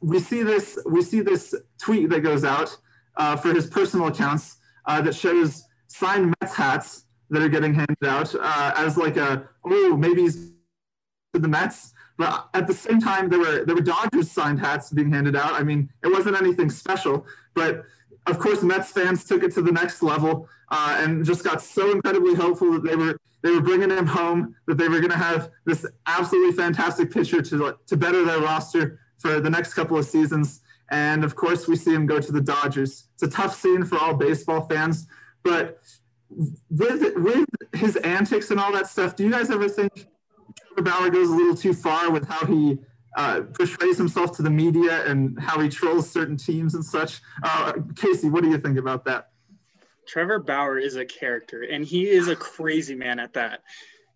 [0.02, 2.76] we see this we see this tweet that goes out
[3.18, 8.06] uh, for his personal accounts uh, that shows signed Mets hats that are getting handed
[8.06, 10.56] out uh, as like a oh maybe he's
[11.42, 11.94] the Mets.
[12.18, 15.54] But at the same time, there were there were Dodgers signed hats being handed out.
[15.54, 17.84] I mean, it wasn't anything special, but
[18.28, 21.92] of course, Mets fans took it to the next level uh, and just got so
[21.92, 25.18] incredibly hopeful that they were they were bringing him home, that they were going to
[25.18, 30.06] have this absolutely fantastic pitcher to to better their roster for the next couple of
[30.06, 30.62] seasons.
[30.90, 33.08] And of course, we see him go to the Dodgers.
[33.14, 35.08] It's a tough scene for all baseball fans,
[35.44, 35.80] but
[36.30, 40.08] with with his antics and all that stuff, do you guys ever think
[40.74, 42.80] Trevor Bauer goes a little too far with how he
[43.16, 47.22] uh, portrays himself to the media and how he trolls certain teams and such?
[47.44, 49.30] Uh, Casey, what do you think about that?
[50.08, 53.62] Trevor Bauer is a character, and he is a crazy man at that.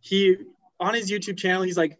[0.01, 0.37] He
[0.79, 1.97] on his YouTube channel, he's like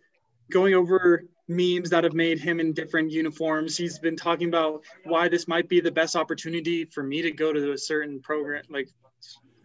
[0.52, 3.76] going over memes that have made him in different uniforms.
[3.76, 7.52] He's been talking about why this might be the best opportunity for me to go
[7.52, 8.90] to a certain program, like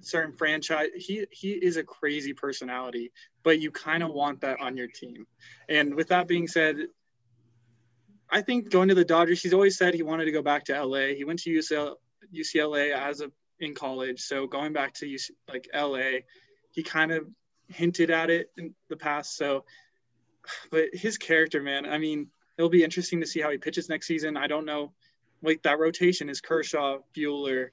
[0.01, 0.89] certain franchise.
[0.97, 5.27] He he is a crazy personality, but you kind of want that on your team.
[5.69, 6.77] And with that being said,
[8.35, 10.85] I think going to the Dodgers, he's always said he wanted to go back to
[10.85, 11.15] LA.
[11.17, 11.95] He went to UCLA,
[12.35, 16.23] UCLA as a in college, so going back to UC, like LA,
[16.73, 17.29] he kind of
[17.69, 19.37] hinted at it in the past.
[19.37, 19.65] So,
[20.73, 22.27] but his character, man, I mean,
[22.59, 24.37] it'll be interesting to see how he pitches next season.
[24.37, 24.93] I don't know.
[25.41, 27.69] Like that rotation is Kershaw, Buehler,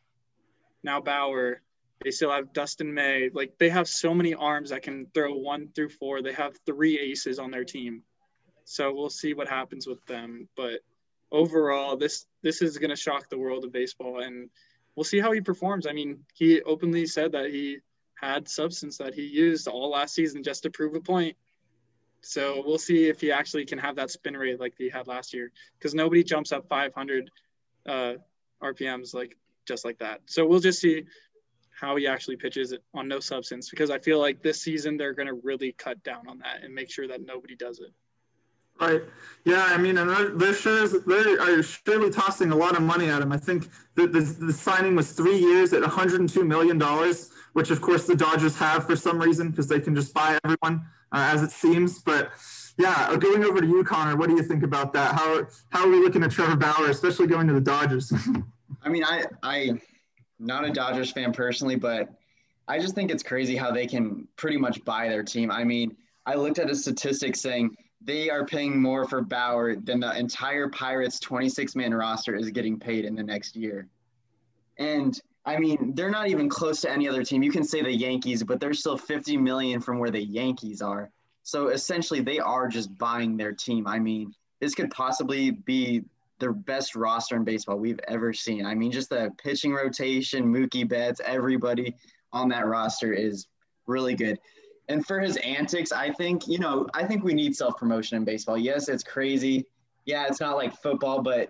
[0.83, 1.63] now Bauer.
[2.03, 3.31] They still have Dustin May.
[3.33, 6.21] Like they have so many arms that can throw one through four.
[6.21, 8.03] They have three aces on their team.
[8.65, 10.47] So we'll see what happens with them.
[10.55, 10.81] But
[11.31, 14.49] overall, this this is gonna shock the world of baseball and
[14.95, 15.87] we'll see how he performs.
[15.87, 17.79] I mean, he openly said that he
[18.15, 21.35] had substance that he used all last season just to prove a point.
[22.21, 25.33] So we'll see if he actually can have that spin rate like he had last
[25.33, 27.31] year because nobody jumps up 500
[27.87, 28.13] uh,
[28.61, 30.21] RPMs like just like that.
[30.27, 31.05] So we'll just see
[31.71, 35.13] how he actually pitches it on no substance because I feel like this season they're
[35.13, 37.91] going to really cut down on that and make sure that nobody does it.
[38.81, 39.03] Right.
[39.45, 43.31] Yeah, I mean, and they're, they're are surely tossing a lot of money at him.
[43.31, 47.81] I think the, the, the signing was three years at 102 million dollars, which of
[47.81, 51.43] course the Dodgers have for some reason because they can just buy everyone uh, as
[51.43, 51.99] it seems.
[51.99, 52.31] But
[52.77, 55.15] yeah, uh, going over to you, Connor, what do you think about that?
[55.15, 58.13] How how are we looking at Trevor Bauer, especially going to the Dodgers?
[58.83, 59.79] I mean, I I
[60.39, 62.09] not a Dodgers fan personally, but
[62.67, 65.51] I just think it's crazy how they can pretty much buy their team.
[65.51, 69.99] I mean, I looked at a statistic saying they are paying more for Bauer than
[69.99, 73.87] the entire Pirates 26 man roster is getting paid in the next year.
[74.77, 77.43] And I mean, they're not even close to any other team.
[77.43, 81.09] You can say the Yankees, but they're still 50 million from where the Yankees are.
[81.43, 83.87] So essentially, they are just buying their team.
[83.87, 86.03] I mean, this could possibly be
[86.39, 88.65] the best roster in baseball we've ever seen.
[88.65, 91.95] I mean, just the pitching rotation, Mookie Betts, everybody
[92.31, 93.47] on that roster is
[93.87, 94.39] really good.
[94.91, 98.25] And for his antics, I think, you know, I think we need self promotion in
[98.25, 98.57] baseball.
[98.57, 99.65] Yes, it's crazy.
[100.05, 101.49] Yeah, it's not like football, but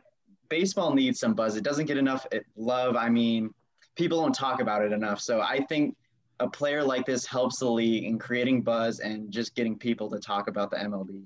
[0.49, 1.55] baseball needs some buzz.
[1.55, 2.25] It doesn't get enough
[2.55, 2.95] love.
[2.95, 3.53] I mean,
[3.95, 5.19] people don't talk about it enough.
[5.21, 5.95] So I think
[6.39, 10.19] a player like this helps the league in creating buzz and just getting people to
[10.19, 11.23] talk about the MLB.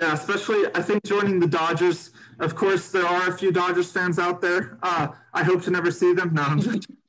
[0.00, 2.12] Yeah, especially I think joining the Dodgers.
[2.38, 4.78] Of course, there are a few Dodgers fans out there.
[4.82, 6.34] Uh, I hope to never see them.
[6.34, 6.56] No,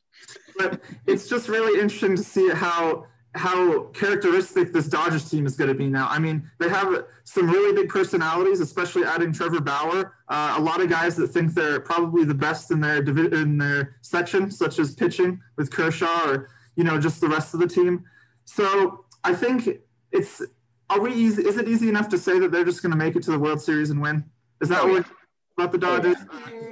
[0.57, 3.05] but it's just really interesting to see how
[3.36, 6.08] how characteristic this Dodgers team is going to be now.
[6.10, 10.15] I mean, they have some really big personalities, especially adding Trevor Bauer.
[10.28, 13.58] Uh, a lot of guys that think they're probably the best in their divi- in
[13.58, 17.68] their section, such as pitching with Kershaw, or you know, just the rest of the
[17.68, 18.04] team.
[18.46, 20.42] So I think it's.
[20.89, 21.44] Are we easy?
[21.44, 23.38] Is it easy enough to say that they're just going to make it to the
[23.38, 24.24] World Series and win?
[24.60, 25.06] Is that oh, what
[25.56, 26.18] about the Dodgers?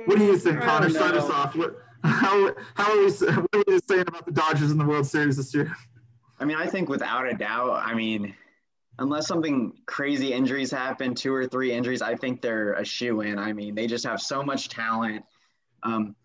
[0.06, 0.89] What do you think, Connor?
[0.89, 1.56] Start us off.
[1.56, 3.12] What, how how are we?
[3.12, 5.72] What are we saying about the Dodgers in the World Series this year?
[6.39, 8.36] I mean, I think without a doubt, I mean,
[9.00, 13.39] unless something crazy injuries happen, two or three injuries, I think they're a shoe in.
[13.39, 15.23] I mean, they just have so much talent.
[15.84, 16.15] Um,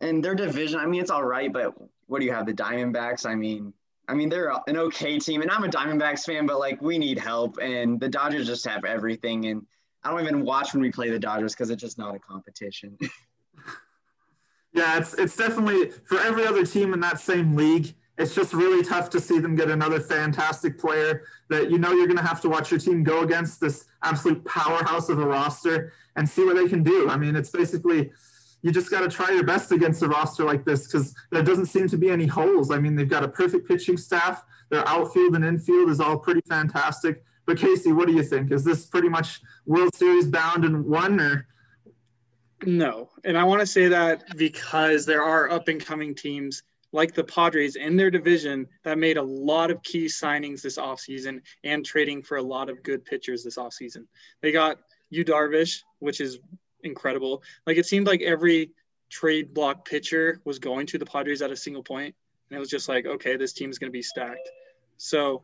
[0.00, 1.74] and their division, I mean, it's all right, but
[2.06, 2.46] what do you have?
[2.46, 3.24] The Diamondbacks?
[3.24, 3.72] I mean,
[4.08, 7.18] I mean, they're an okay team, and I'm a Diamondbacks fan, but like we need
[7.18, 9.46] help, and the Dodgers just have everything.
[9.46, 9.64] And
[10.02, 12.98] I don't even watch when we play the Dodgers because it's just not a competition.
[14.74, 18.84] yeah, it's it's definitely for every other team in that same league it's just really
[18.84, 22.40] tough to see them get another fantastic player that you know you're going to have
[22.42, 26.56] to watch your team go against this absolute powerhouse of a roster and see what
[26.56, 27.08] they can do.
[27.08, 28.10] I mean, it's basically
[28.62, 31.66] you just got to try your best against a roster like this because there doesn't
[31.66, 32.70] seem to be any holes.
[32.70, 34.44] I mean, they've got a perfect pitching staff.
[34.70, 37.24] Their outfield and infield is all pretty fantastic.
[37.44, 38.52] But Casey, what do you think?
[38.52, 41.48] Is this pretty much World Series bound and won, or?
[42.64, 47.14] No, and I want to say that because there are up and coming teams like
[47.14, 51.84] the Padres in their division that made a lot of key signings this offseason and
[51.84, 54.04] trading for a lot of good pitchers this offseason.
[54.42, 54.78] They got
[55.10, 56.38] Yu Darvish, which is
[56.82, 57.42] incredible.
[57.66, 58.70] Like it seemed like every
[59.08, 62.14] trade block pitcher was going to the Padres at a single point,
[62.50, 64.50] and it was just like, okay, this team is going to be stacked.
[64.98, 65.42] So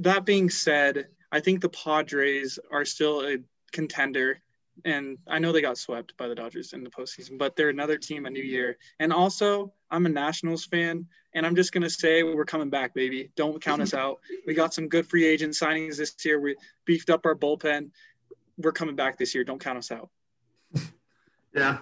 [0.00, 3.38] that being said, I think the Padres are still a
[3.72, 4.42] contender
[4.84, 7.98] and I know they got swept by the Dodgers in the postseason, but they're another
[7.98, 8.78] team a new year.
[8.98, 13.30] And also, I'm a Nationals fan, and I'm just gonna say we're coming back, baby.
[13.36, 14.20] Don't count us out.
[14.46, 16.40] We got some good free agent signings this year.
[16.40, 17.90] We beefed up our bullpen.
[18.56, 19.44] We're coming back this year.
[19.44, 20.08] Don't count us out.
[21.54, 21.80] Yeah.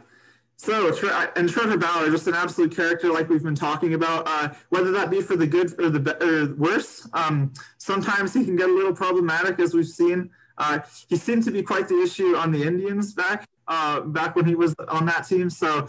[0.56, 0.92] So,
[1.36, 4.24] and Trevor Bauer, just an absolute character, like we've been talking about.
[4.26, 8.56] Uh, whether that be for the good or the or worse, um, sometimes he can
[8.56, 10.28] get a little problematic, as we've seen.
[10.58, 14.44] Uh, he seemed to be quite the issue on the Indians back uh, back when
[14.44, 15.48] he was on that team.
[15.48, 15.86] So,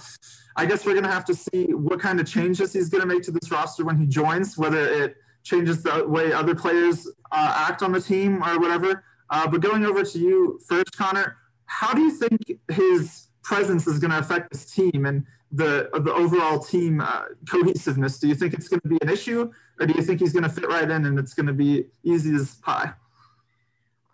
[0.55, 3.31] I guess we're gonna have to see what kind of changes he's gonna make to
[3.31, 7.91] this roster when he joins, whether it changes the way other players uh, act on
[7.91, 9.03] the team or whatever.
[9.29, 13.97] Uh, but going over to you first, Connor, how do you think his presence is
[13.97, 18.19] going to affect this team and the the overall team uh, cohesiveness?
[18.19, 20.43] Do you think it's going to be an issue, or do you think he's going
[20.43, 22.93] to fit right in and it's going to be easy as pie?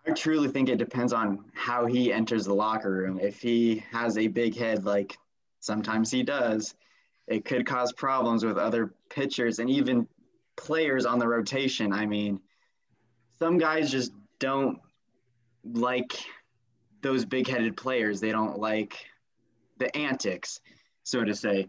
[0.08, 3.18] I truly think it depends on how he enters the locker room.
[3.20, 5.18] If he has a big head, like
[5.60, 6.74] sometimes he does,
[7.26, 10.08] it could cause problems with other pitchers and even
[10.56, 11.92] players on the rotation.
[11.92, 12.40] I mean,
[13.38, 14.78] some guys just don't
[15.74, 16.18] like
[17.02, 18.18] those big headed players.
[18.18, 18.96] They don't like
[19.76, 20.60] the antics,
[21.02, 21.68] so to say.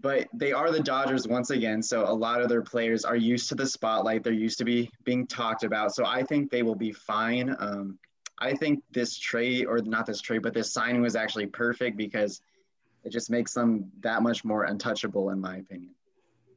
[0.00, 3.48] But they are the Dodgers once again, so a lot of their players are used
[3.50, 4.24] to the spotlight.
[4.24, 5.94] They're used to be being talked about.
[5.94, 7.54] So I think they will be fine.
[7.58, 7.98] Um,
[8.38, 12.40] I think this trade, or not this trade, but this signing was actually perfect because
[13.04, 15.90] it just makes them that much more untouchable, in my opinion.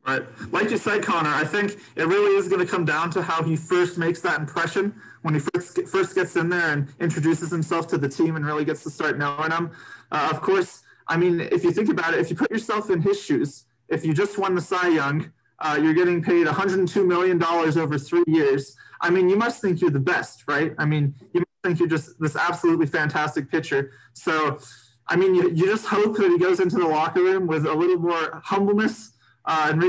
[0.05, 0.23] Right.
[0.51, 3.41] Like you said, Connor, I think it really is going to come down to how
[3.41, 7.87] he first makes that impression when he first first gets in there and introduces himself
[7.87, 9.71] to the team and really gets to start knowing them.
[10.11, 13.01] Uh, of course, I mean, if you think about it, if you put yourself in
[13.01, 17.37] his shoes, if you just won the Cy Young, uh, you're getting paid 102 million
[17.37, 18.75] dollars over three years.
[19.01, 20.73] I mean, you must think you're the best, right?
[20.77, 23.91] I mean, you must think you're just this absolutely fantastic pitcher.
[24.13, 24.59] So,
[25.07, 27.73] I mean, you, you just hope that he goes into the locker room with a
[27.73, 29.11] little more humbleness
[29.45, 29.79] uh, and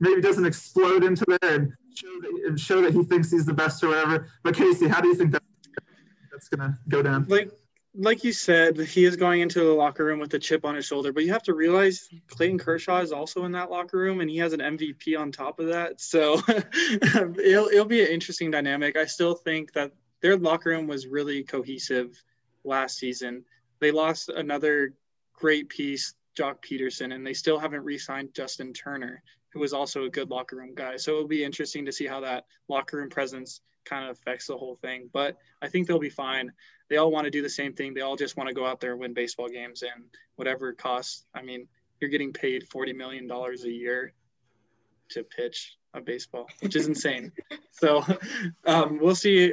[0.00, 3.54] maybe doesn't explode into there and show, that, and show that he thinks he's the
[3.54, 4.28] best or whatever.
[4.42, 5.42] But Casey, how do you think that
[6.30, 7.26] that's gonna go down?
[7.28, 7.50] Like
[7.98, 10.84] like you said, he is going into the locker room with a chip on his
[10.84, 14.28] shoulder, but you have to realize Clayton Kershaw is also in that locker room and
[14.28, 16.00] he has an MVP on top of that.
[16.00, 18.96] So it'll, it'll be an interesting dynamic.
[18.96, 22.22] I still think that their locker room was really cohesive
[22.64, 23.44] last season.
[23.80, 24.94] They lost another
[25.32, 30.04] great piece, Joc Pederson, and they still haven't re signed Justin Turner, who was also
[30.04, 30.96] a good locker room guy.
[30.96, 34.56] So it'll be interesting to see how that locker room presence kind of affects the
[34.56, 35.08] whole thing.
[35.12, 36.52] But I think they'll be fine.
[36.88, 37.94] They all want to do the same thing.
[37.94, 40.04] They all just want to go out there and win baseball games and
[40.36, 41.24] whatever it costs.
[41.34, 41.68] I mean,
[42.00, 44.12] you're getting paid $40 million a year
[45.10, 47.32] to pitch a baseball, which is insane.
[47.70, 48.04] so
[48.66, 49.52] um, we'll see.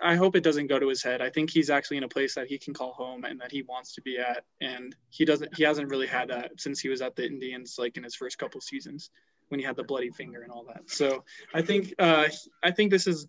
[0.00, 1.20] I hope it doesn't go to his head.
[1.20, 3.62] I think he's actually in a place that he can call home and that he
[3.62, 4.44] wants to be at.
[4.60, 7.96] And he doesn't, he hasn't really had that since he was at the Indians, like
[7.96, 9.10] in his first couple seasons
[9.48, 10.88] when he had the bloody finger and all that.
[10.88, 12.28] So I think, uh,
[12.62, 13.26] I think this is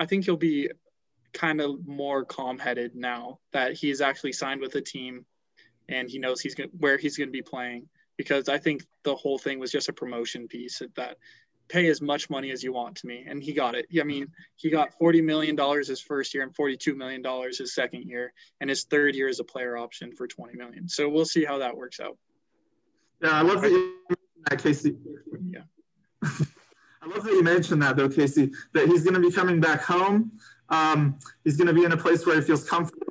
[0.00, 0.70] I think he'll be
[1.32, 5.24] kind of more calm-headed now that he's actually signed with a team
[5.88, 9.14] and he knows he's going where he's going to be playing because I think the
[9.14, 11.16] whole thing was just a promotion piece that
[11.68, 13.86] pay as much money as you want to me and he got it.
[13.98, 17.74] I mean, he got 40 million dollars his first year and 42 million dollars his
[17.74, 20.88] second year and his third year is a player option for 20 million.
[20.88, 22.16] So we'll see how that works out.
[23.22, 23.94] Yeah, I love that
[24.48, 24.96] that Casey.
[25.50, 25.62] Yeah.
[27.02, 29.82] I love that you mentioned that, though, Casey, that he's going to be coming back
[29.82, 30.32] home.
[30.70, 33.06] Um, he's going to be in a place where he feels comfortable.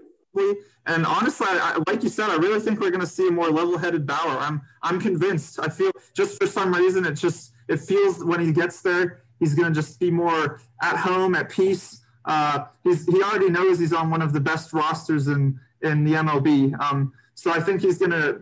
[0.86, 3.50] And honestly, I, like you said, I really think we're going to see a more
[3.50, 4.38] level-headed Bauer.
[4.40, 5.60] I'm, I'm convinced.
[5.60, 9.54] I feel just for some reason, it just it feels when he gets there, he's
[9.54, 12.02] going to just be more at home, at peace.
[12.26, 16.14] Uh, he's, he already knows he's on one of the best rosters in in the
[16.14, 16.80] MLB.
[16.80, 18.42] Um, so I think he's going to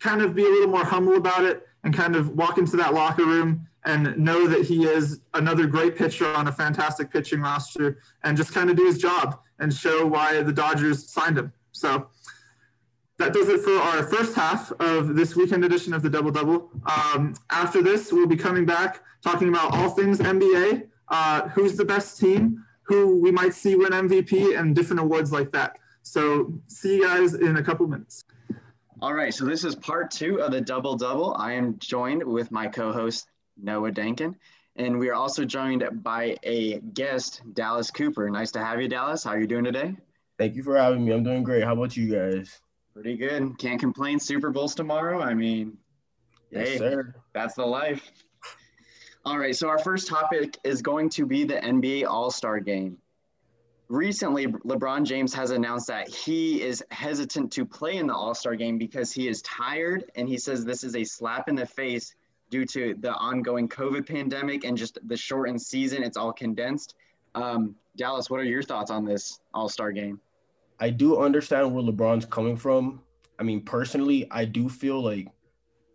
[0.00, 2.94] kind of be a little more humble about it and kind of walk into that
[2.94, 7.98] locker room and know that he is another great pitcher on a fantastic pitching roster
[8.22, 11.52] and just kind of do his job and show why the Dodgers signed him.
[11.72, 12.08] So
[13.18, 16.70] that does it for our first half of this weekend edition of the Double Double.
[16.86, 21.84] Um, after this, we'll be coming back talking about all things NBA, uh, who's the
[21.84, 25.78] best team, who we might see win MVP, and different awards like that.
[26.02, 28.24] So see you guys in a couple minutes.
[29.00, 31.34] All right, so this is part two of the double double.
[31.38, 34.34] I am joined with my co-host Noah Dankin.
[34.76, 38.28] And we are also joined by a guest, Dallas Cooper.
[38.28, 39.22] Nice to have you, Dallas.
[39.22, 39.96] How are you doing today?
[40.36, 41.12] Thank you for having me.
[41.12, 41.62] I'm doing great.
[41.62, 42.60] How about you guys?
[42.92, 43.56] Pretty good.
[43.58, 44.18] Can't complain.
[44.18, 45.20] Super Bowl's tomorrow.
[45.20, 45.76] I mean,
[46.50, 47.14] yes, hey, sir.
[47.32, 48.10] that's the life.
[49.24, 49.54] All right.
[49.54, 52.98] So our first topic is going to be the NBA All-Star Game.
[53.88, 58.76] recently LeBron James has announced that he is hesitant to play in the All-Star game
[58.76, 62.14] because he is tired and he says this is a slap in the face
[62.50, 66.02] due to the ongoing COVID pandemic and just the shortened season.
[66.02, 66.94] It's all condensed.
[67.34, 70.20] Um, Dallas, what are your thoughts on this All-Star game?
[70.80, 73.00] I do understand where LeBron's coming from.
[73.38, 75.28] I mean, personally, I do feel like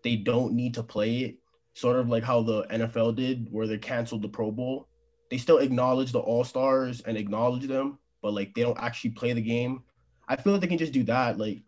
[0.04, 1.36] they don't need to play it,
[1.74, 4.90] sort of like how the NFL did, where they canceled the Pro Bowl
[5.30, 9.34] they still acknowledge the all stars and acknowledge them, but like they don't actually play
[9.34, 9.84] the game.
[10.28, 11.62] I feel like they can just do that, like,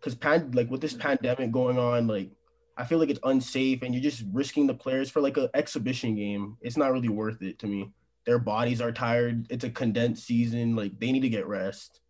[0.00, 2.30] cause pan like with this pandemic going on, like
[2.76, 6.16] I feel like it's unsafe and you're just risking the players for like an exhibition
[6.16, 6.56] game.
[6.60, 7.90] It's not really worth it to me.
[8.26, 9.46] Their bodies are tired.
[9.50, 10.74] It's a condensed season.
[10.74, 12.00] Like they need to get rest.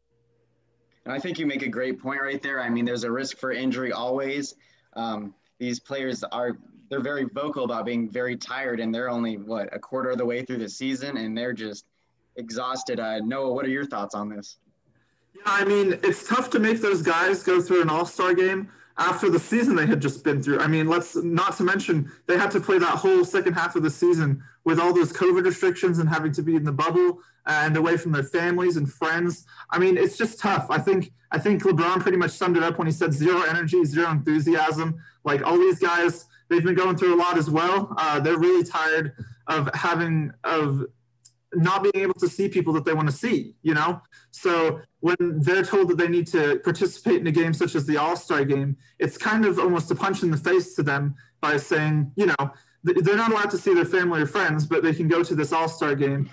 [1.04, 2.62] And I think you make a great point right there.
[2.62, 4.54] I mean, there's a risk for injury always.
[4.94, 6.56] Um, these players are
[6.88, 10.24] they're very vocal about being very tired, and they're only what a quarter of the
[10.24, 11.84] way through the season, and they're just
[12.36, 13.00] exhausted.
[13.00, 14.58] Uh, Noah, what are your thoughts on this?
[15.34, 18.70] Yeah, I mean, it's tough to make those guys go through an All Star game
[18.96, 20.60] after the season they had just been through.
[20.60, 23.82] I mean, let's not to mention they had to play that whole second half of
[23.82, 27.76] the season with all those COVID restrictions and having to be in the bubble and
[27.76, 29.46] away from their families and friends.
[29.70, 30.66] I mean, it's just tough.
[30.70, 33.84] I think I think LeBron pretty much summed it up when he said zero energy,
[33.84, 35.02] zero enthusiasm.
[35.24, 37.92] Like all these guys they've been going through a lot as well.
[37.96, 39.14] Uh, they're really tired
[39.48, 40.84] of having of
[41.56, 43.54] not being able to see people that they want to see.
[43.62, 47.74] You know, so when they're told that they need to participate in a game such
[47.74, 50.82] as the All Star game, it's kind of almost a punch in the face to
[50.82, 52.50] them by saying, you know,
[52.82, 55.52] they're not allowed to see their family or friends, but they can go to this
[55.52, 56.30] All Star game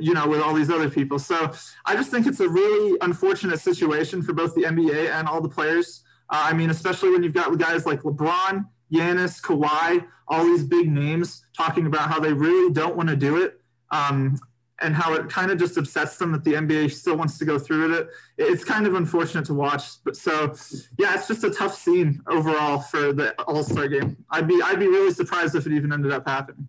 [0.00, 1.20] you know, with all these other people.
[1.20, 1.52] So
[1.86, 5.48] I just think it's a really unfortunate situation for both the NBA and all the
[5.48, 6.02] players.
[6.30, 10.90] Uh, I mean, especially when you've got guys like LeBron Giannis, Kawhi, all these big
[10.90, 13.60] names talking about how they really don't want to do it.
[13.90, 14.38] Um,
[14.84, 17.58] and how it kind of just upsets them that the NBA still wants to go
[17.58, 18.08] through with it.
[18.36, 20.04] It's kind of unfortunate to watch.
[20.04, 20.54] But so,
[20.98, 24.18] yeah, it's just a tough scene overall for the All Star game.
[24.30, 26.68] I'd be I'd be really surprised if it even ended up happening.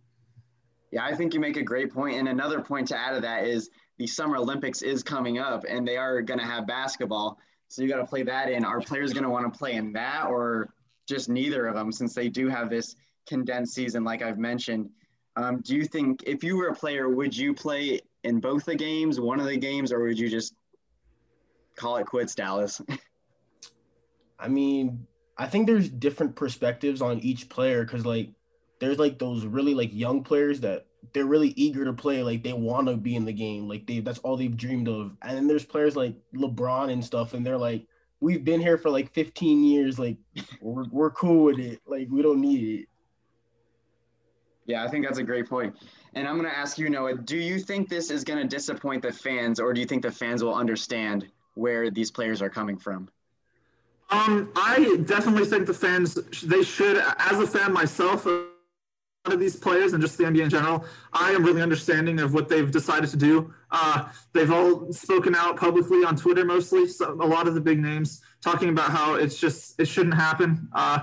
[0.91, 2.17] Yeah, I think you make a great point.
[2.17, 5.85] And another point to add to that is the Summer Olympics is coming up, and
[5.85, 7.37] they are going to have basketball.
[7.67, 8.63] So you got to play that in.
[8.63, 10.73] Are players going to want to play in that, or
[11.05, 12.95] just neither of them since they do have this
[13.27, 14.89] condensed season, like I've mentioned.
[15.37, 18.75] Um, do you think if you were a player, would you play in both the
[18.75, 20.55] games, one of the games, or would you just
[21.75, 22.81] call it quits, Dallas?
[24.39, 25.05] I mean,
[25.37, 28.29] I think there's different perspectives on each player because, like,
[28.79, 32.53] there's like those really like young players that they're really eager to play, like they
[32.53, 35.15] want to be in the game, like they that's all they've dreamed of.
[35.21, 37.85] And then there's players like LeBron and stuff, and they're like,
[38.19, 39.99] we've been here for like 15 years.
[39.99, 40.17] Like
[40.61, 41.79] we're, we're cool with it.
[41.85, 42.87] Like we don't need it.
[44.65, 45.75] Yeah, I think that's a great point.
[46.13, 49.03] And I'm going to ask you, Noah, do you think this is going to disappoint
[49.03, 52.77] the fans, or do you think the fans will understand where these players are coming
[52.77, 53.09] from?
[54.09, 57.03] Um, I definitely think the fans they should.
[57.17, 58.25] As a fan myself,
[59.33, 62.47] of these players and just the NBA in general, I am really understanding of what
[62.47, 63.53] they've decided to do.
[63.71, 66.87] Uh, they've all spoken out publicly on Twitter, mostly.
[66.87, 70.69] So a lot of the big names talking about how it's just it shouldn't happen.
[70.73, 70.99] Uh,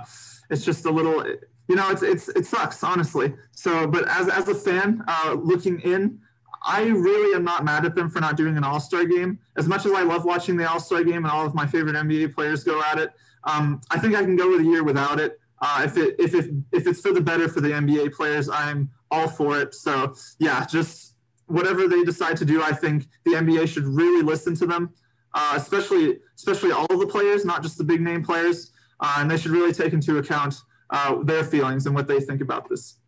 [0.51, 1.25] it's just a little,
[1.73, 3.33] you know, it's it's it sucks honestly.
[3.53, 6.19] So, but as as a fan uh, looking in,
[6.63, 9.39] I really am not mad at them for not doing an All Star game.
[9.57, 11.97] As much as I love watching the All Star game and all of my favorite
[11.97, 13.13] NBA players go at it,
[13.45, 15.41] um, I think I can go with a year without it.
[15.63, 18.91] Uh, if it if it if it's for the better for the NBA players, I'm
[19.11, 19.75] all for it.
[19.75, 21.15] So yeah, just
[21.47, 24.93] whatever they decide to do, I think the NBA should really listen to them,
[25.33, 29.31] uh, especially especially all of the players, not just the big name players, uh, and
[29.31, 30.61] they should really take into account
[30.93, 32.99] uh, their feelings and what they think about this.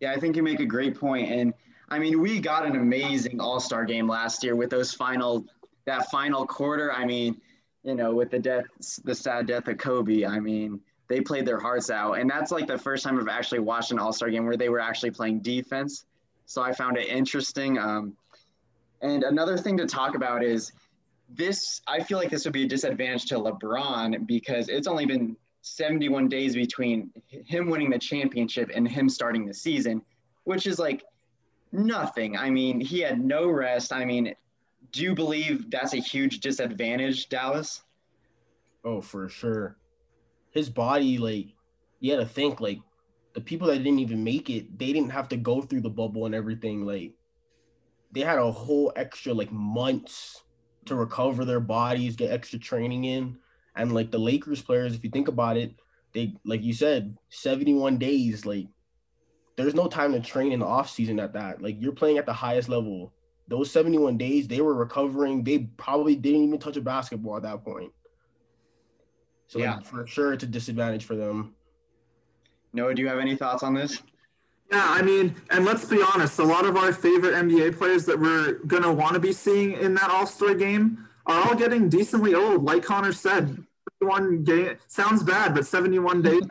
[0.00, 1.52] Yeah, I think you make a great point, and
[1.88, 5.44] I mean we got an amazing All Star game last year with those final
[5.86, 6.92] that final quarter.
[6.92, 7.40] I mean,
[7.82, 8.64] you know, with the death,
[9.04, 10.24] the sad death of Kobe.
[10.24, 12.14] I mean they played their hearts out.
[12.14, 14.68] And that's like the first time I've actually watched an All Star game where they
[14.68, 16.04] were actually playing defense.
[16.46, 17.78] So I found it interesting.
[17.78, 18.16] Um,
[19.02, 20.72] and another thing to talk about is
[21.28, 25.36] this I feel like this would be a disadvantage to LeBron because it's only been
[25.66, 30.02] 71 days between him winning the championship and him starting the season,
[30.44, 31.04] which is like
[31.72, 32.36] nothing.
[32.36, 33.92] I mean, he had no rest.
[33.92, 34.34] I mean,
[34.92, 37.82] do you believe that's a huge disadvantage, Dallas?
[38.84, 39.76] Oh, for sure
[40.56, 41.48] his body, like,
[42.00, 42.80] you had to think, like,
[43.34, 46.24] the people that didn't even make it, they didn't have to go through the bubble
[46.24, 46.86] and everything.
[46.86, 47.12] Like,
[48.10, 50.42] they had a whole extra, like, months
[50.86, 53.38] to recover their bodies, get extra training in.
[53.76, 55.74] And, like, the Lakers players, if you think about it,
[56.12, 58.66] they, like you said, 71 days, like,
[59.56, 61.62] there's no time to train in the off season at that.
[61.62, 63.12] Like, you're playing at the highest level
[63.48, 65.44] those 71 days, they were recovering.
[65.44, 67.92] They probably didn't even touch a basketball at that point.
[69.46, 69.76] So yeah.
[69.76, 71.54] like, for sure, it's a disadvantage for them.
[72.72, 74.02] Noah, do you have any thoughts on this?
[74.72, 78.18] Yeah, I mean, and let's be honest, a lot of our favorite NBA players that
[78.18, 81.88] we're going to want to be seeing in that All Star game are all getting
[81.88, 82.64] decently old.
[82.64, 83.64] Like Connor said,
[83.98, 86.42] one game sounds bad, but 71 days,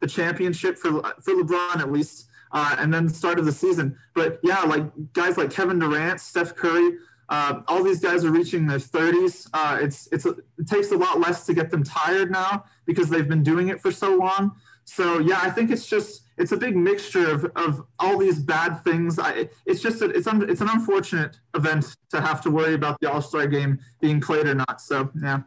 [0.00, 3.96] the championship for, for LeBron at least, uh, and then the start of the season.
[4.14, 8.66] But yeah, like guys like Kevin Durant, Steph Curry, uh, all these guys are reaching
[8.66, 9.48] their 30s.
[9.52, 13.28] Uh, it's, it's it takes a lot less to get them tired now because they've
[13.28, 14.52] been doing it for so long.
[14.88, 18.82] So yeah, I think it's just it's a big mixture of, of all these bad
[18.84, 19.18] things.
[19.18, 22.98] I, it's just a, it's un, it's an unfortunate event to have to worry about
[23.00, 24.80] the All Star game being played or not.
[24.80, 25.40] So yeah.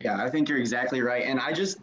[0.00, 1.78] Yeah, I think you're exactly right, and I just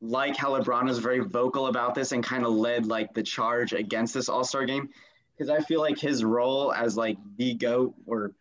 [0.00, 3.72] like how LeBron is very vocal about this and kind of led like the charge
[3.72, 4.88] against this All Star game
[5.36, 8.32] because I feel like his role as like the goat or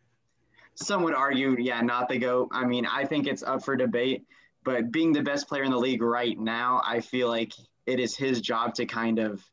[0.76, 2.50] some would argue, yeah, not the goat.
[2.52, 4.26] I mean, I think it's up for debate,
[4.64, 7.54] but being the best player in the league right now, I feel like
[7.90, 9.44] it is his job to kind of,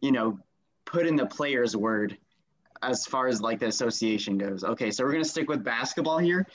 [0.00, 0.38] you know,
[0.84, 2.18] put in the player's word
[2.82, 4.64] as far as like the association goes.
[4.64, 6.46] Okay, so we're going to stick with basketball here.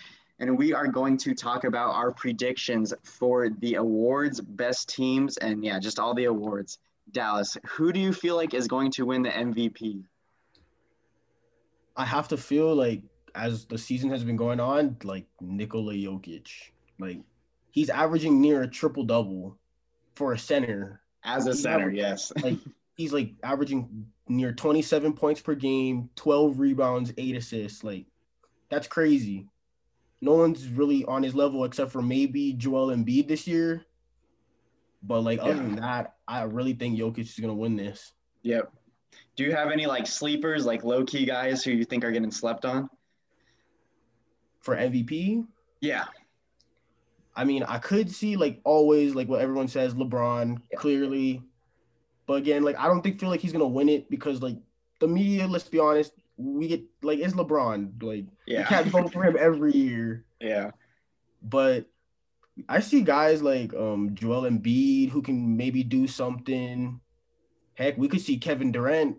[0.41, 5.65] And we are going to talk about our predictions for the awards, best teams, and
[5.65, 6.79] yeah, just all the awards.
[7.11, 10.03] Dallas, who do you feel like is going to win the MVP?
[11.97, 13.01] I have to feel like
[13.35, 16.47] as the season has been going on, like Nikola Jokic.
[16.99, 17.19] Like
[17.71, 19.57] he's averaging near a triple double
[20.19, 21.01] for a center.
[21.23, 22.33] As a center, yes.
[22.43, 22.57] like
[22.95, 27.85] he's like averaging near 27 points per game, 12 rebounds, eight assists.
[27.85, 28.05] Like
[28.69, 29.47] that's crazy.
[30.21, 33.85] No one's really on his level except for maybe Joel Embiid this year.
[35.01, 38.11] But like other than that, I really think Jokic is gonna win this.
[38.43, 38.73] Yep.
[39.37, 42.31] Do you have any like sleepers, like low key guys who you think are getting
[42.31, 42.89] slept on?
[44.59, 45.45] For MVP?
[45.79, 46.03] Yeah.
[47.39, 50.77] I mean, I could see like always like what everyone says, LeBron yeah.
[50.77, 51.41] clearly,
[52.27, 54.57] but again, like I don't think feel like he's gonna win it because like
[54.99, 55.47] the media.
[55.47, 58.03] Let's be honest, we get like it's LeBron.
[58.03, 58.59] Like yeah.
[58.59, 60.25] you can't vote for him every year.
[60.41, 60.71] Yeah,
[61.41, 61.85] but
[62.69, 66.99] I see guys like um Joel Embiid who can maybe do something.
[67.73, 69.17] Heck, we could see Kevin Durant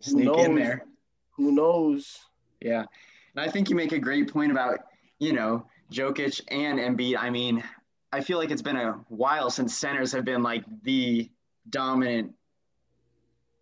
[0.00, 0.46] sneak knows?
[0.46, 0.86] in there.
[1.32, 2.18] Who knows?
[2.60, 2.84] Yeah,
[3.34, 4.78] and I think you make a great point about
[5.18, 7.62] you know Jokic and Embiid, I mean,
[8.12, 11.30] I feel like it's been a while since centers have been like the
[11.70, 12.32] dominant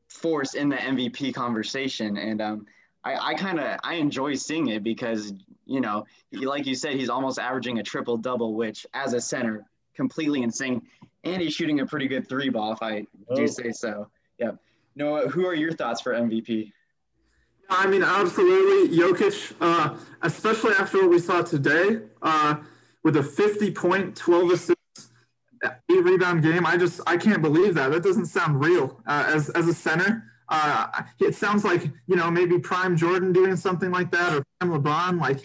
[0.09, 2.17] force in the MVP conversation.
[2.17, 2.67] And um,
[3.05, 5.33] I, I kind of I enjoy seeing it because
[5.67, 9.21] you know, he, like you said, he's almost averaging a triple double, which as a
[9.21, 9.65] center,
[9.95, 10.83] completely insane.
[11.25, 13.37] And he's shooting a pretty good three ball, if I oh.
[13.37, 14.09] do say so.
[14.39, 14.59] Yep.
[14.97, 16.71] Noah, who are your thoughts for MVP?
[17.71, 18.97] I mean, absolutely.
[18.97, 22.57] Jokic, uh, especially after what we saw today, uh,
[23.03, 25.11] with a 50 point, 12 assists,
[25.65, 26.67] eight rebound game.
[26.67, 27.91] I just, I can't believe that.
[27.91, 30.25] That doesn't sound real uh, as, as a center.
[30.49, 34.73] Uh, it sounds like, you know, maybe prime Jordan doing something like that or prime
[34.73, 35.41] LeBron, like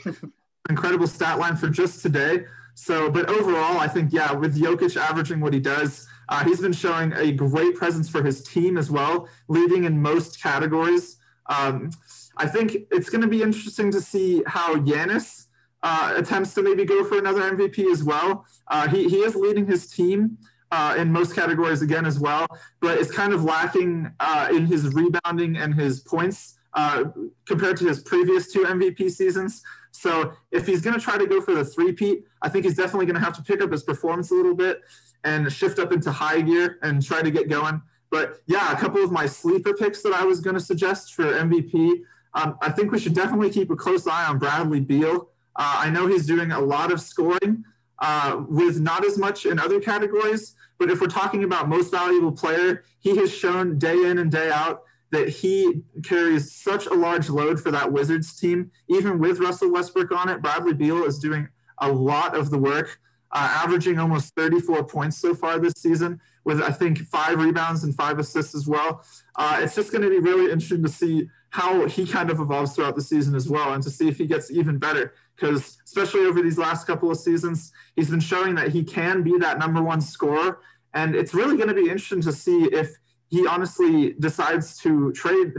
[0.69, 2.45] incredible stat line for just today.
[2.75, 6.73] So, but overall, I think, yeah, with Jokic averaging what he does, uh, he's been
[6.73, 11.17] showing a great presence for his team as well, leading in most categories.
[11.49, 11.91] Um,
[12.37, 15.47] I think it's going to be interesting to see how Giannis
[15.83, 18.45] uh, attempts to maybe go for another MVP as well.
[18.67, 20.37] Uh, he, he is leading his team
[20.71, 22.47] uh, in most categories again as well,
[22.79, 27.05] but it's kind of lacking uh, in his rebounding and his points uh,
[27.47, 29.63] compared to his previous two MVP seasons.
[29.91, 33.07] So if he's going to try to go for the three-peat, I think he's definitely
[33.07, 34.81] going to have to pick up his performance a little bit
[35.23, 37.81] and shift up into high gear and try to get going.
[38.11, 41.25] But yeah, a couple of my sleeper picks that I was going to suggest for
[41.25, 42.01] MVP.
[42.33, 45.29] Um, I think we should definitely keep a close eye on Bradley Beal.
[45.55, 47.63] Uh, I know he's doing a lot of scoring
[47.99, 52.31] uh, with not as much in other categories, but if we're talking about most valuable
[52.31, 57.29] player, he has shown day in and day out that he carries such a large
[57.29, 58.71] load for that Wizards team.
[58.87, 61.47] Even with Russell Westbrook on it, Bradley Beal is doing
[61.79, 62.99] a lot of the work,
[63.31, 67.95] uh, averaging almost 34 points so far this season with I think five rebounds and
[67.95, 69.05] five assists as well.
[69.35, 72.73] Uh, it's just going to be really interesting to see how he kind of evolves
[72.75, 75.13] throughout the season as well, and to see if he gets even better.
[75.35, 79.37] Because especially over these last couple of seasons, he's been showing that he can be
[79.37, 80.59] that number one scorer,
[80.93, 82.97] and it's really going to be interesting to see if
[83.29, 85.53] he honestly decides to trade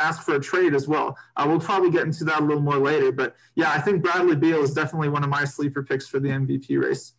[0.00, 1.16] ask for a trade as well.
[1.36, 4.36] Uh, we'll probably get into that a little more later, but yeah, I think Bradley
[4.36, 7.14] Beal is definitely one of my sleeper picks for the MVP race.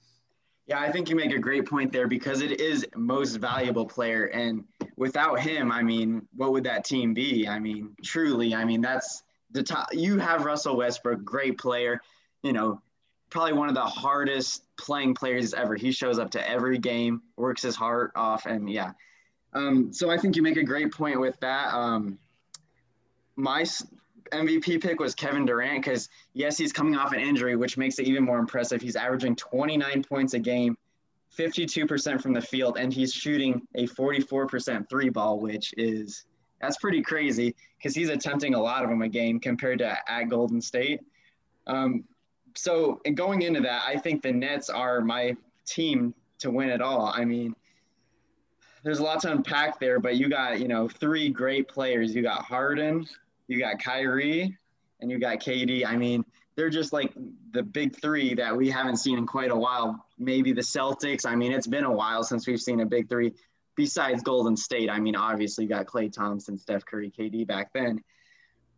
[0.67, 4.25] Yeah, I think you make a great point there because it is most valuable player.
[4.25, 4.65] And
[4.97, 7.47] without him, I mean, what would that team be?
[7.47, 12.01] I mean, truly, I mean, that's the top, you have Russell Westbrook, great player,
[12.43, 12.81] you know,
[13.29, 15.75] probably one of the hardest playing players ever.
[15.75, 18.91] He shows up to every game, works his heart off, and yeah.
[19.53, 21.73] Um, so I think you make a great point with that.
[21.73, 22.19] Um,
[23.35, 23.65] my
[24.31, 28.07] MVP pick was Kevin Durant because yes, he's coming off an injury, which makes it
[28.07, 28.81] even more impressive.
[28.81, 30.77] He's averaging 29 points a game,
[31.37, 36.25] 52% from the field, and he's shooting a 44% three ball, which is
[36.61, 40.25] that's pretty crazy because he's attempting a lot of them a game compared to at
[40.25, 41.01] Golden State.
[41.67, 42.03] Um,
[42.55, 46.81] so, and going into that, I think the Nets are my team to win it
[46.81, 47.11] all.
[47.13, 47.55] I mean,
[48.83, 52.15] there's a lot to unpack there, but you got, you know, three great players.
[52.15, 53.07] You got Harden,
[53.47, 54.57] you got Kyrie,
[54.99, 55.85] and you got KD.
[55.85, 56.23] I mean,
[56.55, 57.13] they're just like
[57.51, 60.05] the big three that we haven't seen in quite a while.
[60.17, 61.25] Maybe the Celtics.
[61.25, 63.33] I mean, it's been a while since we've seen a big three
[63.75, 64.89] besides Golden State.
[64.89, 68.01] I mean, obviously you got Klay Thompson, Steph Curry, KD back then.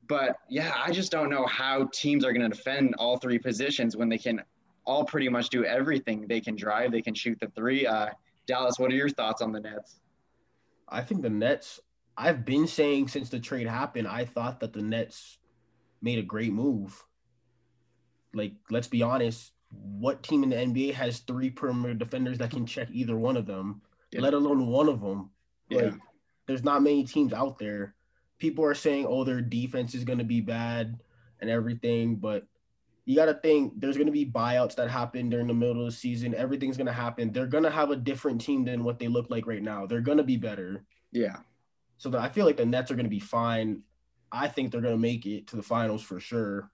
[0.07, 3.95] But yeah, I just don't know how teams are going to defend all three positions
[3.95, 4.41] when they can
[4.85, 6.27] all pretty much do everything.
[6.27, 7.87] They can drive, they can shoot the three.
[7.87, 8.09] Uh,
[8.45, 9.99] Dallas, what are your thoughts on the Nets?
[10.89, 11.79] I think the Nets,
[12.19, 15.37] I've been saying since the trade happened, I thought that the Nets
[16.01, 17.03] made a great move.
[18.33, 22.65] Like, let's be honest, what team in the NBA has three perimeter defenders that can
[22.65, 24.21] check either one of them, yeah.
[24.21, 25.31] let alone one of them?
[25.69, 25.81] Yeah.
[25.81, 25.93] Like,
[26.45, 27.95] there's not many teams out there
[28.39, 30.97] people are saying, oh, their defense is going to be bad
[31.41, 32.47] and everything, but
[33.05, 35.85] you got to think there's going to be buyouts that happen during the middle of
[35.85, 36.33] the season.
[36.33, 37.31] Everything's going to happen.
[37.31, 39.85] They're going to have a different team than what they look like right now.
[39.85, 40.83] They're going to be better.
[41.11, 41.37] Yeah.
[41.99, 43.83] So I feel like the Nets are going to be fine.
[44.31, 46.71] I think they're going to make it to the finals for sure.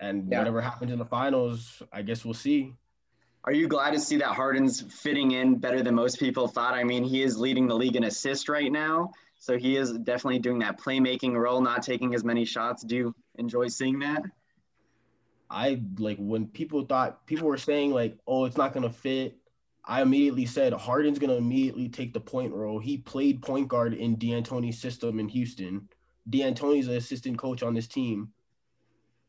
[0.00, 0.38] And yeah.
[0.38, 2.72] whatever happens in the finals, I guess we'll see.
[3.44, 6.74] Are you glad to see that Harden's fitting in better than most people thought?
[6.74, 9.10] I mean, he is leading the league in assist right now.
[9.38, 12.82] So he is definitely doing that playmaking role, not taking as many shots.
[12.82, 14.22] Do you enjoy seeing that?
[15.50, 19.36] I like when people thought people were saying like, oh, it's not gonna fit.
[19.84, 22.78] I immediately said Harden's gonna immediately take the point role.
[22.78, 25.88] He played point guard in D'Antoni's system in Houston.
[26.28, 28.32] D'Antoni's an assistant coach on this team.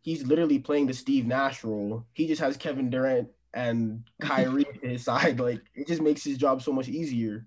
[0.01, 2.05] He's literally playing the Steve Nash role.
[2.13, 5.39] He just has Kevin Durant and Kyrie at his side.
[5.39, 7.45] Like it just makes his job so much easier.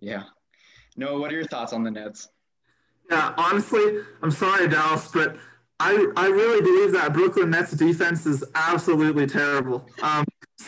[0.00, 0.24] Yeah.
[0.96, 2.28] No, what are your thoughts on the Nets?
[3.10, 5.36] Yeah, honestly, I'm sorry, Dallas, but
[5.80, 9.88] I, I really believe that Brooklyn Nets defense is absolutely terrible.
[10.02, 10.23] Um,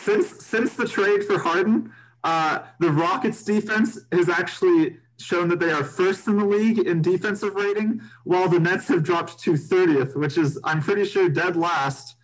[0.07, 1.91] since since the trade for Harden,
[2.23, 7.01] uh, the Rockets defense has actually shown that they are first in the league in
[7.01, 11.57] defensive rating, while the Nets have dropped to 30th, which is I'm pretty sure dead
[11.57, 12.15] last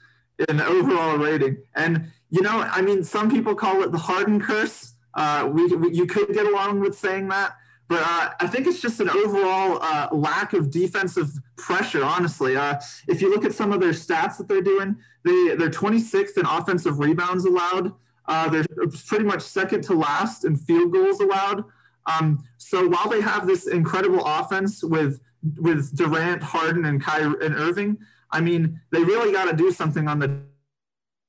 [0.47, 1.57] in overall rating.
[1.75, 4.93] And you know, I mean, some people call it the Harden curse.
[5.13, 7.57] Uh, we, we you could get along with saying that,
[7.87, 12.55] but uh, I think it's just an overall uh, lack of defensive pressure, honestly.
[12.55, 16.37] Uh, if you look at some of their stats that they're doing, they, they're 26th
[16.37, 17.93] in offensive rebounds allowed.
[18.25, 18.65] Uh, they're
[19.07, 21.65] pretty much second to last in field goals allowed.
[22.05, 25.19] Um, so while they have this incredible offense with
[25.57, 27.97] with Durant, Harden, and Kyrie and Irving,
[28.31, 30.41] I mean, they really got to do something on the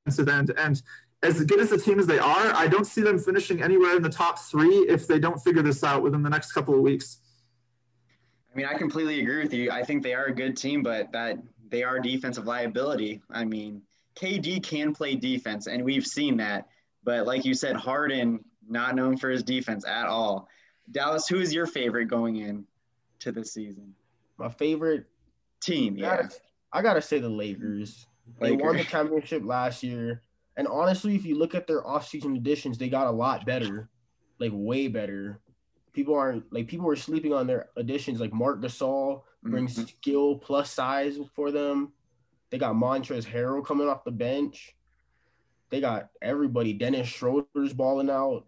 [0.05, 0.53] defensive end.
[0.57, 0.81] And
[1.25, 4.03] as good as the team as they are, I don't see them finishing anywhere in
[4.03, 7.19] the top three if they don't figure this out within the next couple of weeks.
[8.53, 9.71] I mean, I completely agree with you.
[9.71, 11.39] I think they are a good team, but that
[11.71, 13.23] they are defensive liability.
[13.31, 13.83] I mean,
[14.17, 16.69] KD can play defense, and we've seen that.
[17.03, 20.49] But like you said, Harden not known for his defense at all.
[20.93, 22.65] Dallas, who is your favorite going in
[23.21, 23.95] to the season?
[24.39, 25.07] My favorite
[25.61, 26.13] team, yeah.
[26.13, 26.35] I gotta,
[26.75, 28.07] I gotta say the Lakers.
[28.41, 30.23] They won the championship last year.
[30.57, 33.89] And honestly, if you look at their offseason additions, they got a lot better,
[34.39, 35.41] like way better.
[35.93, 38.21] People aren't like people were sleeping on their additions.
[38.21, 39.87] Like Marc Gasol brings mm-hmm.
[39.87, 41.93] skill plus size for them.
[42.51, 44.77] They got Montrezl Harrell coming off the bench.
[45.71, 46.73] They got everybody.
[46.73, 48.47] Dennis Schroeder's balling out.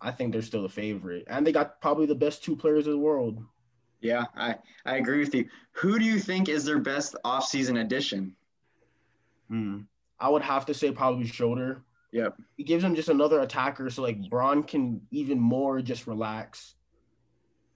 [0.00, 2.92] I think they're still the favorite, and they got probably the best two players in
[2.92, 3.42] the world.
[4.00, 5.48] Yeah, I I agree with you.
[5.72, 8.36] Who do you think is their best offseason addition?
[9.48, 9.80] Hmm.
[10.24, 11.82] I would have to say probably Schroeder.
[12.12, 12.40] Yep.
[12.56, 16.76] He gives him just another attacker, so like Bron can even more just relax.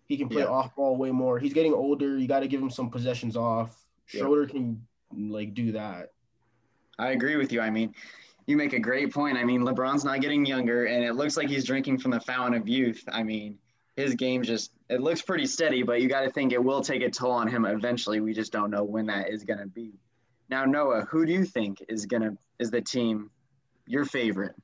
[0.07, 1.39] He can play off ball way more.
[1.39, 2.17] He's getting older.
[2.17, 3.85] You got to give him some possessions off.
[4.07, 4.83] Schroeder can
[5.15, 6.13] like do that.
[6.99, 7.61] I agree with you.
[7.61, 7.95] I mean,
[8.47, 9.37] you make a great point.
[9.37, 12.59] I mean, LeBron's not getting younger, and it looks like he's drinking from the fountain
[12.59, 13.05] of youth.
[13.13, 13.59] I mean,
[13.97, 17.03] his game just it looks pretty steady, but you got to think it will take
[17.03, 18.21] a toll on him eventually.
[18.21, 20.01] We just don't know when that is going to be.
[20.49, 23.31] Now, Noah, who do you think is gonna is the team
[23.87, 24.55] your favorite?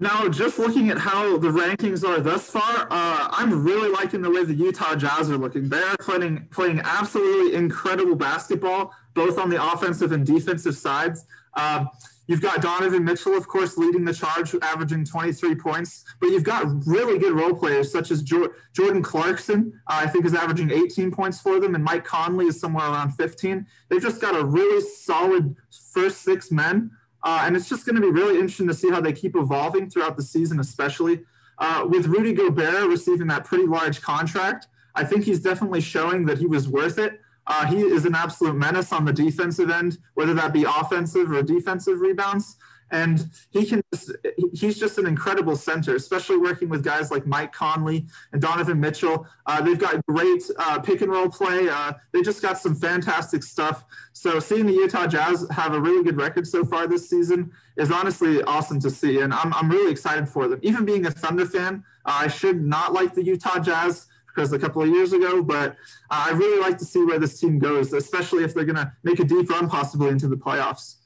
[0.00, 4.30] Now, just looking at how the rankings are thus far, uh, I'm really liking the
[4.30, 5.68] way the Utah Jazz are looking.
[5.68, 11.26] They are playing playing absolutely incredible basketball, both on the offensive and defensive sides.
[11.54, 11.86] Uh,
[12.28, 16.04] you've got Donovan Mitchell, of course, leading the charge, averaging 23 points.
[16.20, 20.24] But you've got really good role players such as jo- Jordan Clarkson, uh, I think,
[20.24, 23.66] is averaging 18 points for them, and Mike Conley is somewhere around 15.
[23.88, 25.56] They've just got a really solid
[25.92, 26.92] first six men.
[27.24, 29.90] Uh, and it's just going to be really interesting to see how they keep evolving
[29.90, 31.20] throughout the season, especially
[31.58, 34.68] uh, with Rudy Gobert receiving that pretty large contract.
[34.94, 37.20] I think he's definitely showing that he was worth it.
[37.48, 41.42] Uh, he is an absolute menace on the defensive end, whether that be offensive or
[41.42, 42.56] defensive rebounds.
[42.90, 44.12] And he can just,
[44.54, 49.26] he's just an incredible center, especially working with guys like Mike Conley and Donovan Mitchell.
[49.44, 51.68] Uh, they've got great uh, pick and roll play.
[51.68, 53.84] Uh, they just got some fantastic stuff.
[54.12, 57.90] So seeing the Utah Jazz have a really good record so far this season is
[57.90, 59.20] honestly awesome to see.
[59.20, 60.58] And I'm, I'm really excited for them.
[60.62, 64.06] Even being a Thunder fan, uh, I should not like the Utah Jazz
[64.38, 65.72] because a couple of years ago, but
[66.10, 68.92] uh, I really like to see where this team goes, especially if they're going to
[69.02, 70.98] make a deep run possibly into the playoffs.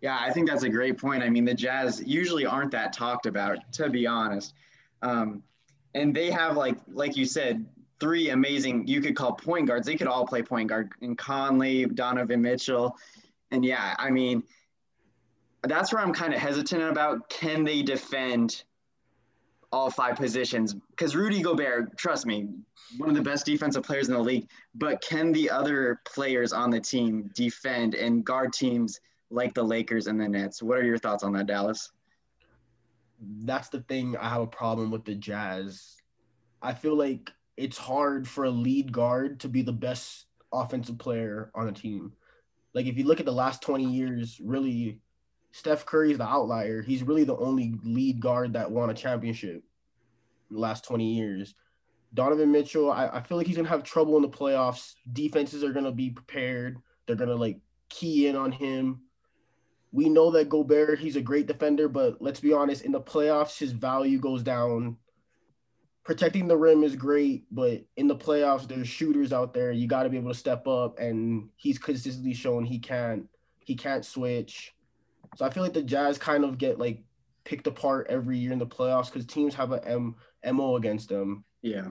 [0.00, 1.22] Yeah, I think that's a great point.
[1.22, 4.54] I mean, the Jazz usually aren't that talked about, to be honest.
[5.02, 5.42] Um,
[5.94, 7.66] and they have like, like you said,
[8.00, 8.86] three amazing.
[8.86, 9.86] You could call point guards.
[9.86, 10.92] They could all play point guard.
[11.02, 12.96] And Conley, Donovan Mitchell,
[13.50, 14.42] and yeah, I mean,
[15.62, 17.28] that's where I'm kind of hesitant about.
[17.28, 18.64] Can they defend
[19.72, 20.74] all five positions?
[20.90, 22.48] Because Rudy Gobert, trust me,
[22.98, 24.48] one of the best defensive players in the league.
[24.74, 29.00] But can the other players on the team defend and guard teams?
[29.32, 30.62] like the Lakers and the Nets.
[30.62, 31.90] What are your thoughts on that, Dallas?
[33.44, 35.96] That's the thing I have a problem with the Jazz.
[36.60, 41.50] I feel like it's hard for a lead guard to be the best offensive player
[41.54, 42.12] on a team.
[42.74, 45.00] Like if you look at the last 20 years, really
[45.52, 46.82] Steph Curry is the outlier.
[46.82, 49.62] He's really the only lead guard that won a championship
[50.50, 51.54] in the last 20 years.
[52.14, 54.94] Donovan Mitchell, I, I feel like he's gonna have trouble in the playoffs.
[55.12, 56.78] Defenses are gonna be prepared.
[57.06, 59.02] They're gonna like key in on him
[59.92, 63.58] we know that Gobert, he's a great defender, but let's be honest, in the playoffs,
[63.58, 64.96] his value goes down.
[66.02, 69.70] Protecting the rim is great, but in the playoffs, there's shooters out there.
[69.70, 73.28] You got to be able to step up, and he's consistently shown he can't.
[73.60, 74.74] He can't switch.
[75.36, 77.02] So I feel like the Jazz kind of get like
[77.44, 80.16] picked apart every year in the playoffs because teams have a M
[80.52, 81.44] mo against them.
[81.62, 81.88] Yeah.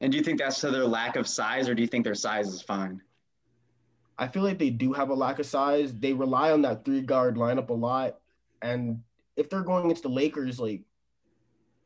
[0.00, 2.14] And do you think that's to their lack of size, or do you think their
[2.14, 3.00] size is fine?
[4.18, 5.92] I feel like they do have a lack of size.
[5.94, 8.18] They rely on that three guard lineup a lot.
[8.62, 9.02] And
[9.36, 10.82] if they're going against the Lakers, like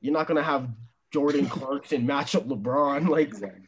[0.00, 0.68] you're not gonna have
[1.12, 3.08] Jordan Clarkson match up LeBron.
[3.08, 3.66] Like exactly.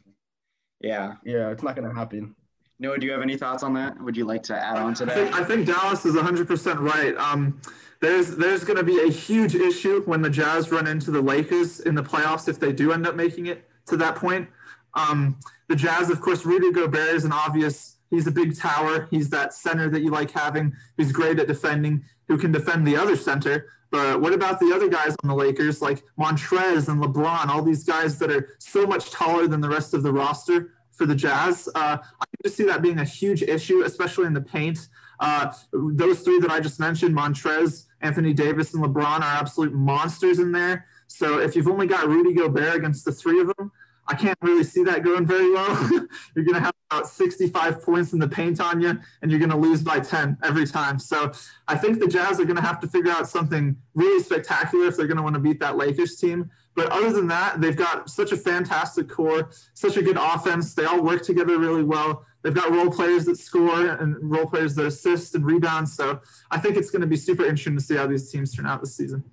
[0.79, 1.15] Yeah.
[1.23, 2.35] Yeah, it's not gonna happen.
[2.79, 4.01] Noah, do you have any thoughts on that?
[4.01, 5.17] Would you like to add on to that?
[5.17, 7.15] I think, I think Dallas is 100% right.
[7.17, 7.61] Um,
[8.01, 11.79] there's there's going to be a huge issue when the Jazz run into the Lakers
[11.79, 14.49] in the playoffs if they do end up making it to that point.
[14.93, 19.07] Um, the Jazz, of course, Rudy Gobert is an obvious He's a big tower.
[19.09, 20.75] He's that center that you like having.
[20.97, 23.69] He's great at defending, who can defend the other center.
[23.89, 27.83] But what about the other guys on the Lakers, like Montrez and LeBron, all these
[27.83, 31.67] guys that are so much taller than the rest of the roster for the Jazz?
[31.75, 34.87] Uh, I just see that being a huge issue, especially in the paint.
[35.19, 40.39] Uh, those three that I just mentioned, Montrez, Anthony Davis, and LeBron, are absolute monsters
[40.39, 40.85] in there.
[41.07, 43.71] So if you've only got Rudy Gobert against the three of them,
[44.07, 45.89] I can't really see that going very well.
[46.35, 49.51] you're going to have about 65 points in the paint on you, and you're going
[49.51, 50.99] to lose by 10 every time.
[50.99, 51.31] So
[51.67, 54.97] I think the Jazz are going to have to figure out something really spectacular if
[54.97, 56.51] they're going to want to beat that Lakers team.
[56.75, 60.73] But other than that, they've got such a fantastic core, such a good offense.
[60.73, 62.25] They all work together really well.
[62.41, 65.87] They've got role players that score and role players that assist and rebound.
[65.87, 66.19] So
[66.51, 68.81] I think it's going to be super interesting to see how these teams turn out
[68.81, 69.23] this season.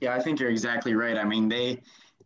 [0.00, 1.16] Yeah, I think you're exactly right.
[1.16, 1.80] I mean, they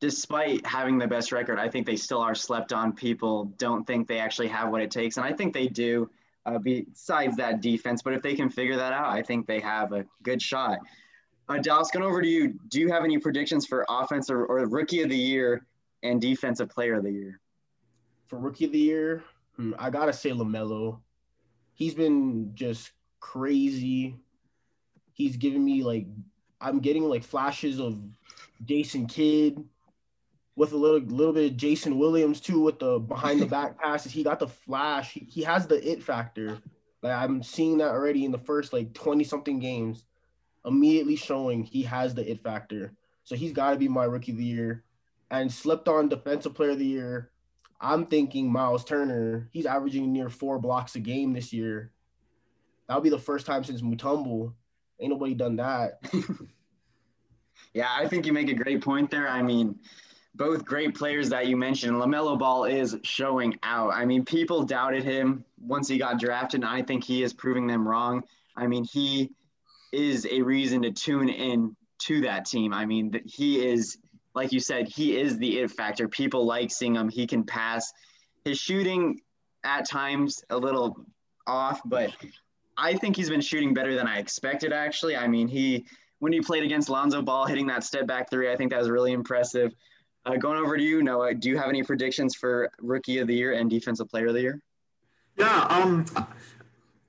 [0.05, 2.92] despite having the best record, I think they still are slept on.
[2.92, 6.11] People don't think they actually have what it takes, and I think they do.
[6.44, 9.94] Uh, besides that defense, but if they can figure that out, I think they have
[9.94, 10.78] a good shot.
[11.48, 12.52] Uh, Dallas, going over to you.
[12.68, 15.64] Do you have any predictions for offense or, or rookie of the year
[16.02, 17.40] and defensive player of the year?
[18.26, 19.24] For rookie of the year,
[19.57, 21.00] hmm, I gotta say LaMelo.
[21.72, 24.18] He's been just crazy.
[25.14, 26.07] He's giving me like
[26.61, 27.98] I'm getting like flashes of
[28.66, 29.64] Jason Kidd,
[30.57, 34.12] with a little little bit of Jason Williams too with the behind the back passes.
[34.12, 35.12] He got the flash.
[35.12, 36.59] He, he has the it factor.
[37.02, 40.05] Like I'm seeing that already in the first like 20 something games,
[40.64, 42.92] immediately showing he has the it factor.
[43.24, 44.84] So he's got to be my rookie of the year.
[45.30, 47.30] And slipped on defensive player of the year.
[47.80, 49.48] I'm thinking Miles Turner.
[49.52, 51.90] He's averaging near four blocks a game this year.
[52.86, 54.52] That'll be the first time since Mutombo.
[55.00, 56.00] Ain't nobody done that.
[57.74, 59.28] Yeah, I think you make a great point there.
[59.28, 59.80] I mean,
[60.35, 61.95] both great players that you mentioned.
[61.95, 63.93] LaMelo Ball is showing out.
[63.93, 67.66] I mean, people doubted him once he got drafted, and I think he is proving
[67.66, 68.24] them wrong.
[68.57, 69.30] I mean, he
[69.93, 72.74] is a reason to tune in to that team.
[72.74, 73.99] I mean, he is,
[74.35, 76.09] like you said, he is the it factor.
[76.09, 77.09] People like seeing him.
[77.09, 77.93] He can pass.
[78.45, 79.20] His shooting
[79.62, 80.97] at times a little
[81.47, 82.11] off, but
[82.76, 85.16] I think he's been shooting better than I expected, actually.
[85.16, 85.87] I mean, he
[86.18, 88.91] when he played against Lonzo Ball, hitting that step back three, I think that was
[88.91, 89.72] really impressive.
[90.27, 93.35] Uh, going over to you, Noah, do you have any predictions for Rookie of the
[93.35, 94.61] Year and Defensive Player of the Year?
[95.37, 96.07] Yeah, um,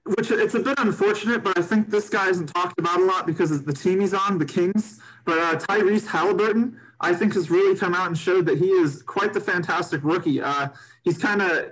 [0.03, 3.25] which it's a bit unfortunate, but I think this guy isn't talked about a lot
[3.25, 4.99] because of the team he's on, the Kings.
[5.23, 9.01] But uh, Tyrese Halliburton, I think, has really come out and showed that he is
[9.01, 10.41] quite the fantastic rookie.
[10.41, 10.69] Uh,
[11.03, 11.71] he's kind of,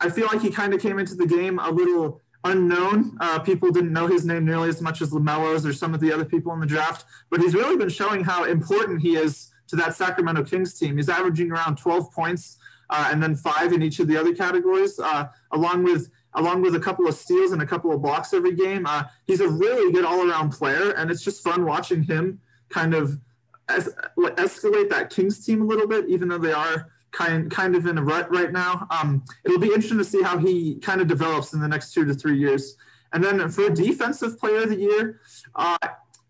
[0.00, 3.16] I feel like he kind of came into the game a little unknown.
[3.20, 6.12] Uh, people didn't know his name nearly as much as LaMelo's or some of the
[6.12, 9.76] other people in the draft, but he's really been showing how important he is to
[9.76, 10.96] that Sacramento Kings team.
[10.96, 12.58] He's averaging around 12 points
[12.90, 16.74] uh, and then five in each of the other categories, uh, along with along with
[16.74, 18.86] a couple of steals and a couple of blocks every game.
[18.86, 22.40] Uh, he's a really good all-around player, and it's just fun watching him
[22.70, 23.20] kind of
[23.68, 27.86] es- escalate that Kings team a little bit, even though they are kind kind of
[27.86, 28.86] in a rut right now.
[28.90, 32.04] Um, it'll be interesting to see how he kind of develops in the next two
[32.04, 32.76] to three years.
[33.12, 35.20] And then for defensive player of the year,
[35.54, 35.78] uh,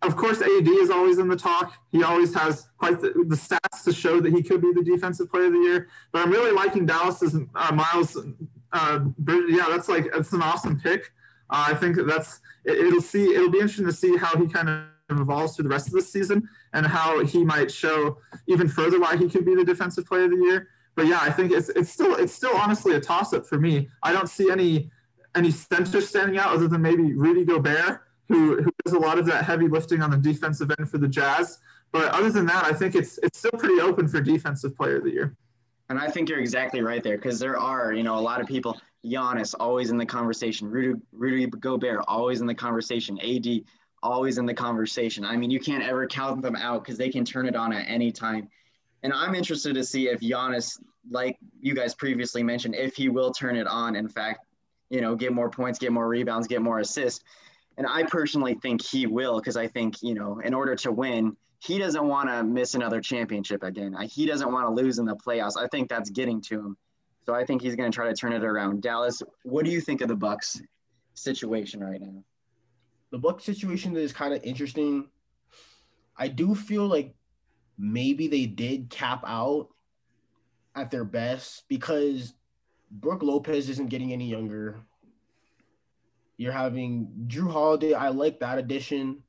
[0.07, 1.75] of course, AD is always in the talk.
[1.91, 5.31] He always has quite the, the, stats to show that he could be the defensive
[5.31, 5.89] player of the year.
[6.13, 8.17] But I'm really liking Dallas's uh, Miles.
[8.73, 9.01] Uh,
[9.49, 11.13] yeah, that's like it's an awesome pick.
[11.51, 13.35] Uh, I think that's it, will see.
[13.35, 16.03] It'll be interesting to see how he kind of evolves through the rest of the
[16.03, 20.25] season and how he might show even further why he could be the defensive player
[20.25, 23.33] of the year but yeah, I think it's it's still it's still honestly a toss
[23.33, 23.89] up for me.
[24.03, 24.91] I don't see any
[25.35, 29.27] any centers standing out other than maybe Rudy Gobert, who who does a lot of
[29.27, 31.59] that heavy lifting on the defensive end for the Jazz.
[31.93, 35.05] But other than that, I think it's it's still pretty open for defensive player of
[35.05, 35.37] the year.
[35.89, 38.47] And I think you're exactly right there because there are, you know, a lot of
[38.47, 38.81] people.
[39.05, 40.71] Giannis always in the conversation.
[40.71, 43.19] Rudy, Rudy Gobert always in the conversation.
[43.21, 43.47] AD
[44.03, 45.25] always in the conversation.
[45.25, 47.85] I mean, you can't ever count them out because they can turn it on at
[47.87, 48.49] any time.
[49.03, 53.31] And I'm interested to see if Giannis, like you guys previously mentioned, if he will
[53.31, 53.95] turn it on.
[53.95, 54.47] In fact,
[54.89, 57.25] you know, get more points, get more rebounds, get more assists.
[57.77, 61.37] And I personally think he will because I think, you know, in order to win,
[61.59, 63.97] he doesn't want to miss another championship again.
[64.03, 65.57] He doesn't want to lose in the playoffs.
[65.57, 66.77] I think that's getting to him.
[67.25, 68.83] So I think he's going to try to turn it around.
[68.83, 70.61] Dallas, what do you think of the Bucks
[71.15, 72.23] situation right now?
[73.11, 75.09] The Bucks situation is kind of interesting.
[76.17, 77.15] I do feel like
[77.79, 79.69] maybe they did cap out
[80.77, 82.35] at their best because
[82.91, 84.81] Brook Lopez isn't getting any younger.
[86.37, 87.95] You're having Jrue Holiday.
[87.95, 89.23] I like that addition.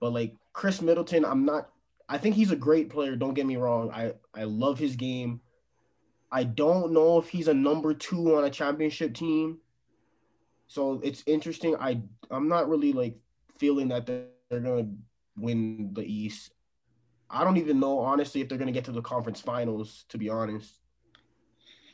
[0.00, 1.70] But like Khris Middleton, I'm not
[2.08, 3.90] I think he's a great player, don't get me wrong.
[3.90, 5.40] I I love his game.
[6.30, 9.58] I don't know if he's a number 2 on a championship team.
[10.68, 11.76] So it's interesting.
[11.76, 13.16] I I'm not really like
[13.58, 14.88] feeling that they're, they're to
[15.36, 16.52] win the East.
[17.28, 20.04] I don't even know honestly if they're to get to the conference finals.
[20.10, 20.80] To be honest.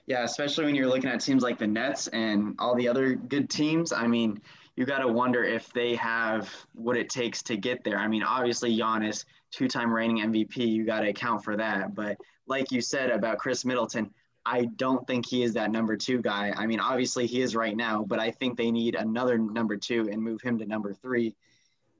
[0.06, 3.48] Yeah, especially when you're looking at teams like the Nets and all the other good
[3.48, 3.92] teams.
[3.92, 4.40] I mean,
[4.76, 7.98] you got to wonder if they have what it takes to get there.
[7.98, 11.94] I mean, obviously Giannis, two-time reigning MVP, you got to account for that.
[11.94, 14.12] But like you said about Khris Middleton,
[14.44, 16.52] I don't think he is that number two guy.
[16.56, 20.08] I mean, obviously he is right now, but I think they need another number two
[20.10, 21.36] and move him to number three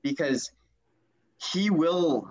[0.01, 0.51] because
[1.53, 2.29] he will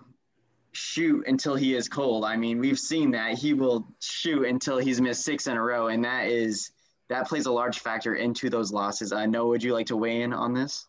[0.73, 2.25] shoot until he is cold.
[2.25, 5.89] I mean, we've seen that he will shoot until he's missed six in a row,
[5.89, 6.73] and that is
[7.09, 9.13] that plays a large factor into those losses.
[9.13, 9.49] I know.
[9.49, 10.87] Would you like to weigh in on this?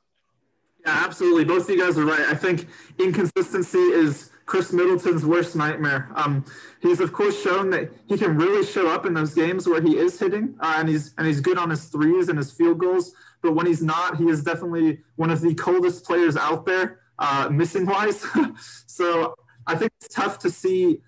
[0.85, 1.45] Yeah, absolutely.
[1.45, 2.21] Both of you guys are right.
[2.21, 2.67] I think
[2.99, 6.09] inconsistency is Khris Middleton's worst nightmare.
[6.15, 6.45] Um,
[6.81, 9.97] he's of course shown that he can really show up in those games where he
[9.97, 13.13] is hitting, uh, and he's and he's good on his threes and his field goals.
[13.41, 17.49] But when he's not, he is definitely one of the coldest players out there, uh,
[17.51, 18.25] missing wise.
[18.87, 19.35] so
[19.67, 20.99] I think it's tough to see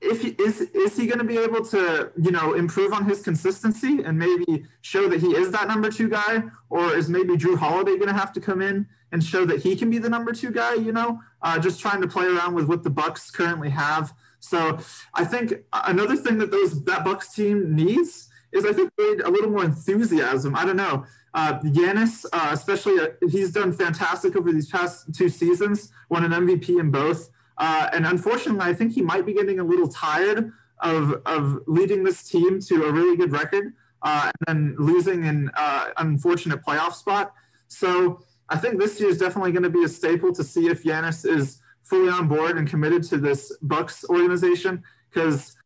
[0.00, 3.22] if he, is is he going to be able to you know improve on his
[3.22, 7.56] consistency and maybe show that he is that number two guy, or is maybe Jrue
[7.56, 10.32] Holiday going to have to come in and show that he can be the number
[10.32, 10.74] two guy?
[10.74, 14.12] You know, uh, just trying to play around with what the Bucks currently have.
[14.40, 14.78] So
[15.14, 19.50] I think another thing that those that Bucks team needs is I think a little
[19.50, 20.56] more enthusiasm.
[20.56, 21.04] I don't know.
[21.34, 26.32] Uh, Giannis, uh, especially, uh, he's done fantastic over these past two seasons, won an
[26.32, 27.30] MVP in both.
[27.58, 32.02] Uh, and unfortunately, I think he might be getting a little tired of, of leading
[32.02, 36.94] this team to a really good record uh, and then losing an uh, unfortunate playoff
[36.94, 37.32] spot.
[37.68, 40.82] So I think this year is definitely going to be a staple to see if
[40.82, 45.56] Giannis is fully on board and committed to this Bucks organization because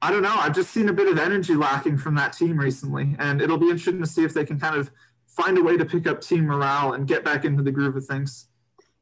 [0.00, 0.34] I don't know.
[0.34, 3.70] I've just seen a bit of energy lacking from that team recently, and it'll be
[3.70, 4.90] interesting to see if they can kind of
[5.28, 8.04] find a way to pick up team morale and get back into the groove of
[8.04, 8.48] things.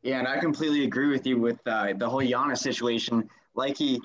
[0.02, 3.28] Yeah, and I completely agree with you with uh, the whole Giannis situation.
[3.54, 4.00] Like he,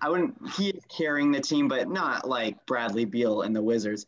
[0.00, 0.36] I wouldn't.
[0.56, 4.06] He is carrying the team, but not like Bradley Beal and the Wizards.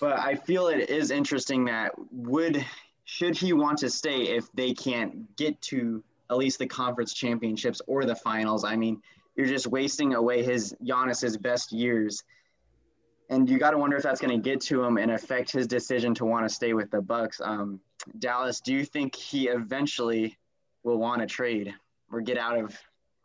[0.00, 2.64] But I feel it is interesting that would
[3.04, 7.82] should he want to stay if they can't get to at least the conference championships
[7.86, 8.64] or the finals.
[8.64, 9.02] I mean,
[9.36, 12.22] you're just wasting away his Giannis's best years.
[13.30, 15.66] And you got to wonder if that's going to get to him and affect his
[15.66, 17.40] decision to want to stay with the Bucks.
[17.42, 17.80] Um,
[18.18, 20.36] Dallas, do you think he eventually
[20.84, 21.74] will want to trade
[22.12, 22.78] or get out of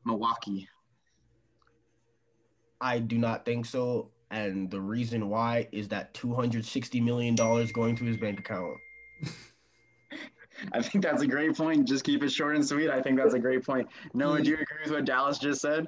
[0.05, 0.67] Milwaukee?
[2.81, 4.09] I do not think so.
[4.31, 8.77] And the reason why is that $260 million going to his bank account.
[10.73, 11.87] I think that's a great point.
[11.87, 12.89] Just keep it short and sweet.
[12.89, 13.87] I think that's a great point.
[14.13, 15.87] Noah, do you agree with what Dallas just said?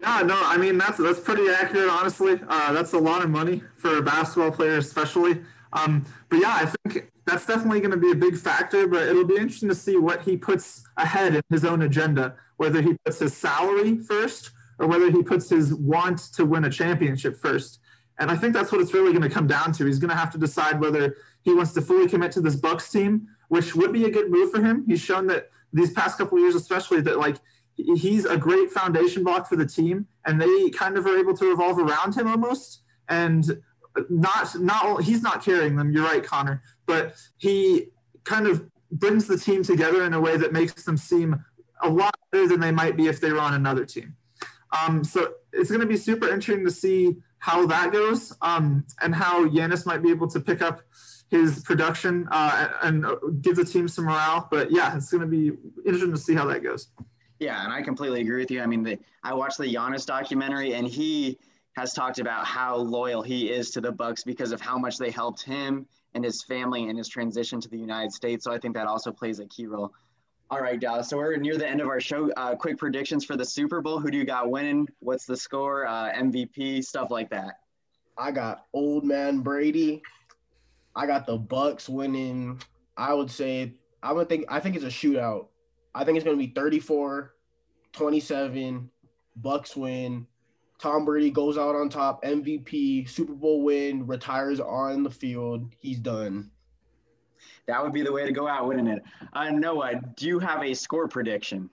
[0.00, 2.38] Yeah, no, I mean that's that's pretty accurate, honestly.
[2.48, 5.42] Uh, that's a lot of money for a basketball player, especially.
[5.72, 8.86] Um, but yeah, I think that's definitely going to be a big factor.
[8.86, 12.80] But it'll be interesting to see what he puts ahead in his own agenda, whether
[12.80, 17.36] he puts his salary first or whether he puts his want to win a championship
[17.36, 17.80] first.
[18.18, 19.86] And I think that's what it's really going to come down to.
[19.86, 22.90] He's going to have to decide whether he wants to fully commit to this Bucks
[22.90, 24.84] team which would be a good move for him.
[24.86, 27.36] He's shown that these past couple years, especially that like
[27.76, 31.48] he's a great foundation block for the team, and they kind of are able to
[31.48, 32.82] revolve around him almost.
[33.08, 33.62] And
[34.08, 35.92] not not he's not carrying them.
[35.92, 37.88] You're right, Connor, but he
[38.24, 41.44] kind of brings the team together in a way that makes them seem
[41.82, 44.16] a lot better than they might be if they were on another team.
[44.72, 49.14] Um, so it's going to be super interesting to see how that goes um, and
[49.14, 50.80] how Giannis might be able to pick up
[51.28, 53.06] his production uh, and
[53.42, 54.48] give the team some morale.
[54.50, 55.52] But yeah, it's going to be
[55.84, 56.88] interesting to see how that goes.
[57.38, 58.62] Yeah, and I completely agree with you.
[58.62, 61.38] I mean, the, I watched the Giannis documentary, and he
[61.76, 65.10] has talked about how loyal he is to the Bucs because of how much they
[65.10, 68.44] helped him and his family in his transition to the United States.
[68.44, 69.92] So I think that also plays a key role.
[70.50, 71.08] All right, Dallas.
[71.08, 72.30] So we're near the end of our show.
[72.36, 73.98] Uh, quick predictions for the Super Bowl.
[73.98, 74.86] Who do you got winning?
[75.00, 75.86] What's the score?
[75.86, 77.58] Uh, MVP, stuff like that.
[78.16, 80.02] I got old man Brady
[80.96, 82.60] I got the Bucs winning.
[82.96, 85.48] I would say I would think I think it's a shootout.
[85.94, 87.34] I think it's going to be 34
[87.92, 88.90] 27
[89.36, 90.26] Bucks win.
[90.78, 95.72] Tom Brady goes out on top, MVP, Super Bowl win, retires on the field.
[95.80, 96.50] He's done.
[97.66, 99.02] That would be the way to go out, wouldn't it?
[99.32, 101.70] Uh, Noah, do you have a score prediction?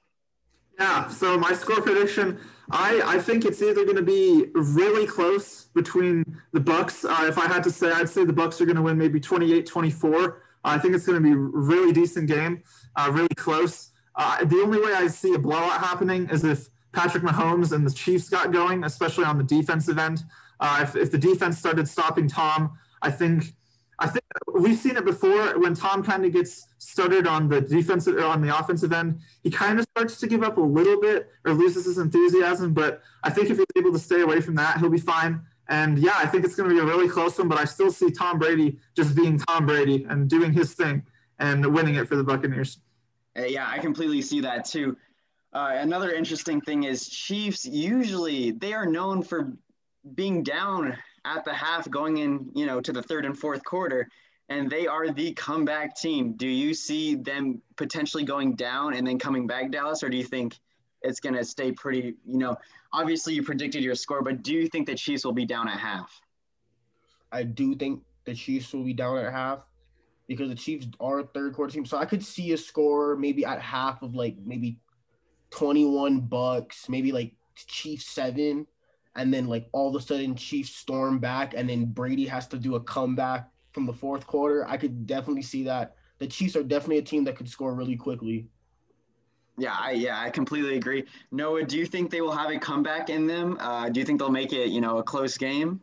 [0.79, 2.39] Yeah, so my score prediction,
[2.71, 7.05] I, I think it's either going to be really close between the Bucs.
[7.05, 9.19] Uh, if I had to say, I'd say the Bucs are going to win maybe
[9.19, 10.13] 28-24.
[10.13, 10.31] Uh,
[10.63, 12.63] I think it's going to be a really decent game,
[12.95, 13.91] uh, really close.
[14.15, 17.91] Uh, the only way I see a blowout happening is if Patrick Mahomes and the
[17.91, 20.23] Chiefs got going, especially on the defensive end.
[20.59, 23.53] Uh, if, if the defense started stopping Tom, I think
[23.99, 24.23] I think
[24.53, 28.41] we've seen it before when Tom kind of gets started on the defensive or on
[28.41, 29.19] the offensive end.
[29.43, 32.73] He kind of starts to give up a little bit or loses his enthusiasm.
[32.73, 35.41] But I think if he's able to stay away from that, he'll be fine.
[35.69, 37.47] And yeah, I think it's going to be a really close one.
[37.47, 41.03] But I still see Tom Brady just being Tom Brady and doing his thing
[41.39, 42.79] and winning it for the Buccaneers.
[43.35, 44.97] Yeah, I completely see that too.
[45.53, 49.53] Uh, another interesting thing is Chiefs usually they are known for
[50.15, 54.09] being down at the half going in, you know, to the third and fourth quarter,
[54.49, 56.33] and they are the comeback team.
[56.33, 60.23] Do you see them potentially going down and then coming back, Dallas, or do you
[60.23, 60.59] think
[61.03, 62.57] it's going to stay pretty, you know,
[62.91, 65.79] obviously you predicted your score, but do you think the Chiefs will be down at
[65.79, 66.19] half?
[67.31, 69.59] I do think the Chiefs will be down at half
[70.27, 71.85] because the Chiefs are a third quarter team.
[71.85, 74.77] So I could see a score maybe at half of like maybe
[75.53, 78.67] 21 Bucs, maybe like Chiefs seven
[79.15, 82.57] and then like all of a sudden Chiefs storm back, and then Brady has to
[82.57, 84.67] do a comeback from the fourth quarter.
[84.67, 85.95] I could definitely see that.
[86.19, 88.47] The Chiefs are definitely a team that could score really quickly.
[89.57, 91.05] Yeah, I, yeah, I completely agree.
[91.31, 93.57] Noah, do you think they will have a comeback in them?
[93.59, 95.79] Uh, do you think they'll make it, you know, a close game?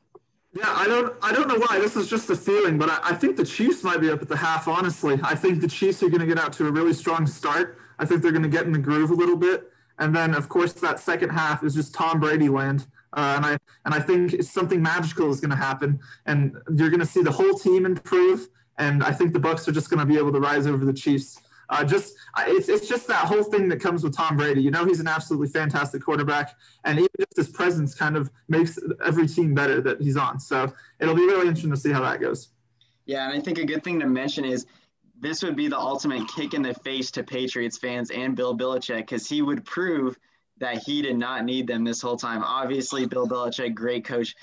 [0.52, 1.78] Yeah, I don't, I don't know why.
[1.78, 4.28] This is just a feeling, but I, I think the Chiefs might be up at
[4.28, 4.66] the half.
[4.66, 7.78] Honestly, I think the Chiefs are going to get out to a really strong start.
[8.00, 10.48] I think they're going to get in the groove a little bit, and then of
[10.48, 12.86] course that second half is just Tom Brady land.
[13.12, 17.00] Uh, and I and I think something magical is going to happen, and you're going
[17.00, 18.48] to see the whole team improve.
[18.78, 20.92] And I think the Bucs are just going to be able to rise over the
[20.92, 21.38] Chiefs.
[21.68, 24.62] Uh, just it's it's just that whole thing that comes with Tom Brady.
[24.62, 28.78] You know, he's an absolutely fantastic quarterback, and even just his presence kind of makes
[29.04, 30.40] every team better that he's on.
[30.40, 32.48] So it'll be really interesting to see how that goes.
[33.06, 34.66] Yeah, and I think a good thing to mention is
[35.20, 38.98] this would be the ultimate kick in the face to Patriots fans and Bill Belichick
[38.98, 40.18] because he would prove
[40.58, 42.42] that he did not need them this whole time.
[42.42, 44.34] Obviously, Bill Belichick, great coach.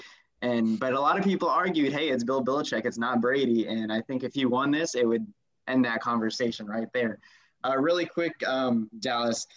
[0.41, 3.67] And but a lot of people argued, hey, it's Bill Belichick, it's not Brady.
[3.67, 5.25] And I think if he won this, it would
[5.67, 7.19] end that conversation right there.
[7.65, 9.47] Uh, really quick, um, Dallas,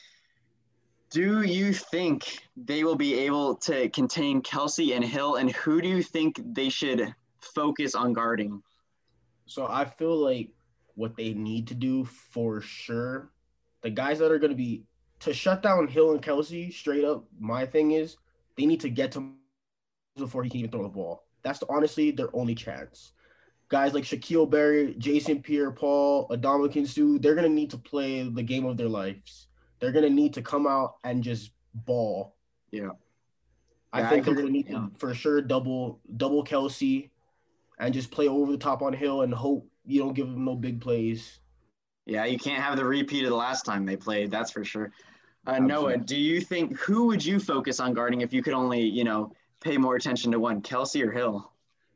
[1.11, 5.37] do you think they will be able to contain Kelce and Hill?
[5.37, 8.63] And who do you think they should focus on guarding?
[9.47, 10.51] So I feel like
[10.95, 13.31] what they need to do for sure,
[13.83, 14.85] the guys that are going to be
[15.21, 17.25] to shut down Hill and Kelce straight up.
[17.39, 18.17] My thing is
[18.57, 19.35] they need to get to
[20.17, 21.25] before he can even throw the ball.
[21.43, 23.13] That's honestly their only chance.
[23.69, 28.67] Guys like Shaquil Barrett, Jason Pierre-Paul, Adama Sue, they're gonna need to play the game
[28.67, 29.47] of their lives.
[29.79, 32.35] They're gonna need to come out and just ball.
[32.73, 32.91] Yeah.
[33.93, 34.79] I Yeah, think I they're gonna need yeah.
[34.79, 37.11] to for sure double double Kelce
[37.79, 40.55] and just play over the top on Hill and hope you don't give them no
[40.55, 41.39] big plays.
[42.07, 44.31] Yeah, you can't have the repeat of the last time they played.
[44.31, 44.93] That's for sure.
[45.47, 48.83] Uh, Noah, do you think who would you focus on guarding if you could only,
[48.83, 51.51] you know, pay more attention to one, Kelce or Hill?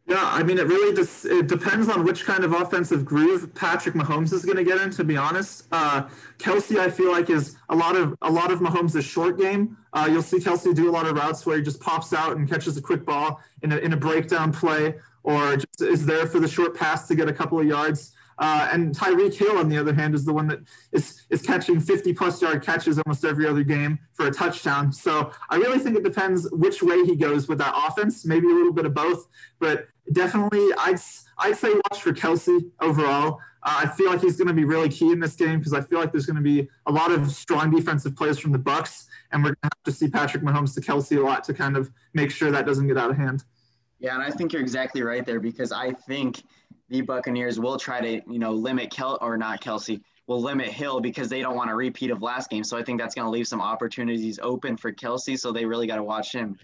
[0.06, 3.94] Yeah, I mean, it really just it depends on which kind of offensive groove Patrick
[3.94, 4.90] Mahomes is going to get in.
[4.90, 8.60] To be honest, uh, Kelce, I feel like is a lot of a lot of
[8.60, 9.78] Mahomes' short game.
[9.94, 12.46] Uh, you'll see Kelce do a lot of routes where he just pops out and
[12.48, 14.94] catches a quick ball in a in a breakdown play,
[15.24, 18.12] or just is there for the short pass to get a couple of yards.
[18.38, 20.60] Uh, and Tyreek Hill, on the other hand, is the one that
[20.92, 24.92] is is catching 50 plus yard catches almost every other game for a touchdown.
[24.92, 28.24] So I really think it depends which way he goes with that offense.
[28.24, 29.26] Maybe a little bit of both,
[29.60, 31.00] but definitely I'd
[31.38, 33.40] I'd say watch for Kelce overall.
[33.62, 35.80] Uh, I feel like he's going to be really key in this game because I
[35.80, 39.06] feel like there's going to be a lot of strong defensive plays from the Bucs,
[39.32, 41.76] and we're going to have to see Patrick Mahomes to Kelce a lot to kind
[41.76, 43.44] of make sure that doesn't get out of hand.
[44.04, 46.42] Yeah, and I think you're exactly right there because I think
[46.90, 51.00] the Buccaneers will try to, you know, limit Kel or not Kelce, will limit Hill
[51.00, 52.64] because they don't want a repeat of last game.
[52.64, 55.38] So I think that's going to leave some opportunities open for Kelce.
[55.38, 56.58] So they really got to watch him.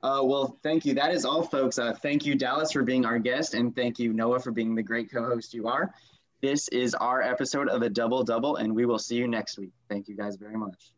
[0.00, 0.94] Uh, well, thank you.
[0.94, 1.76] That is all, folks.
[1.76, 4.82] Uh, thank you, Dallas, for being our guest, and thank you, Noah, for being the
[4.84, 5.92] great co-host you are.
[6.40, 9.72] This is our episode of the Double Double, and we will see you next week.
[9.88, 10.92] Thank you guys very much.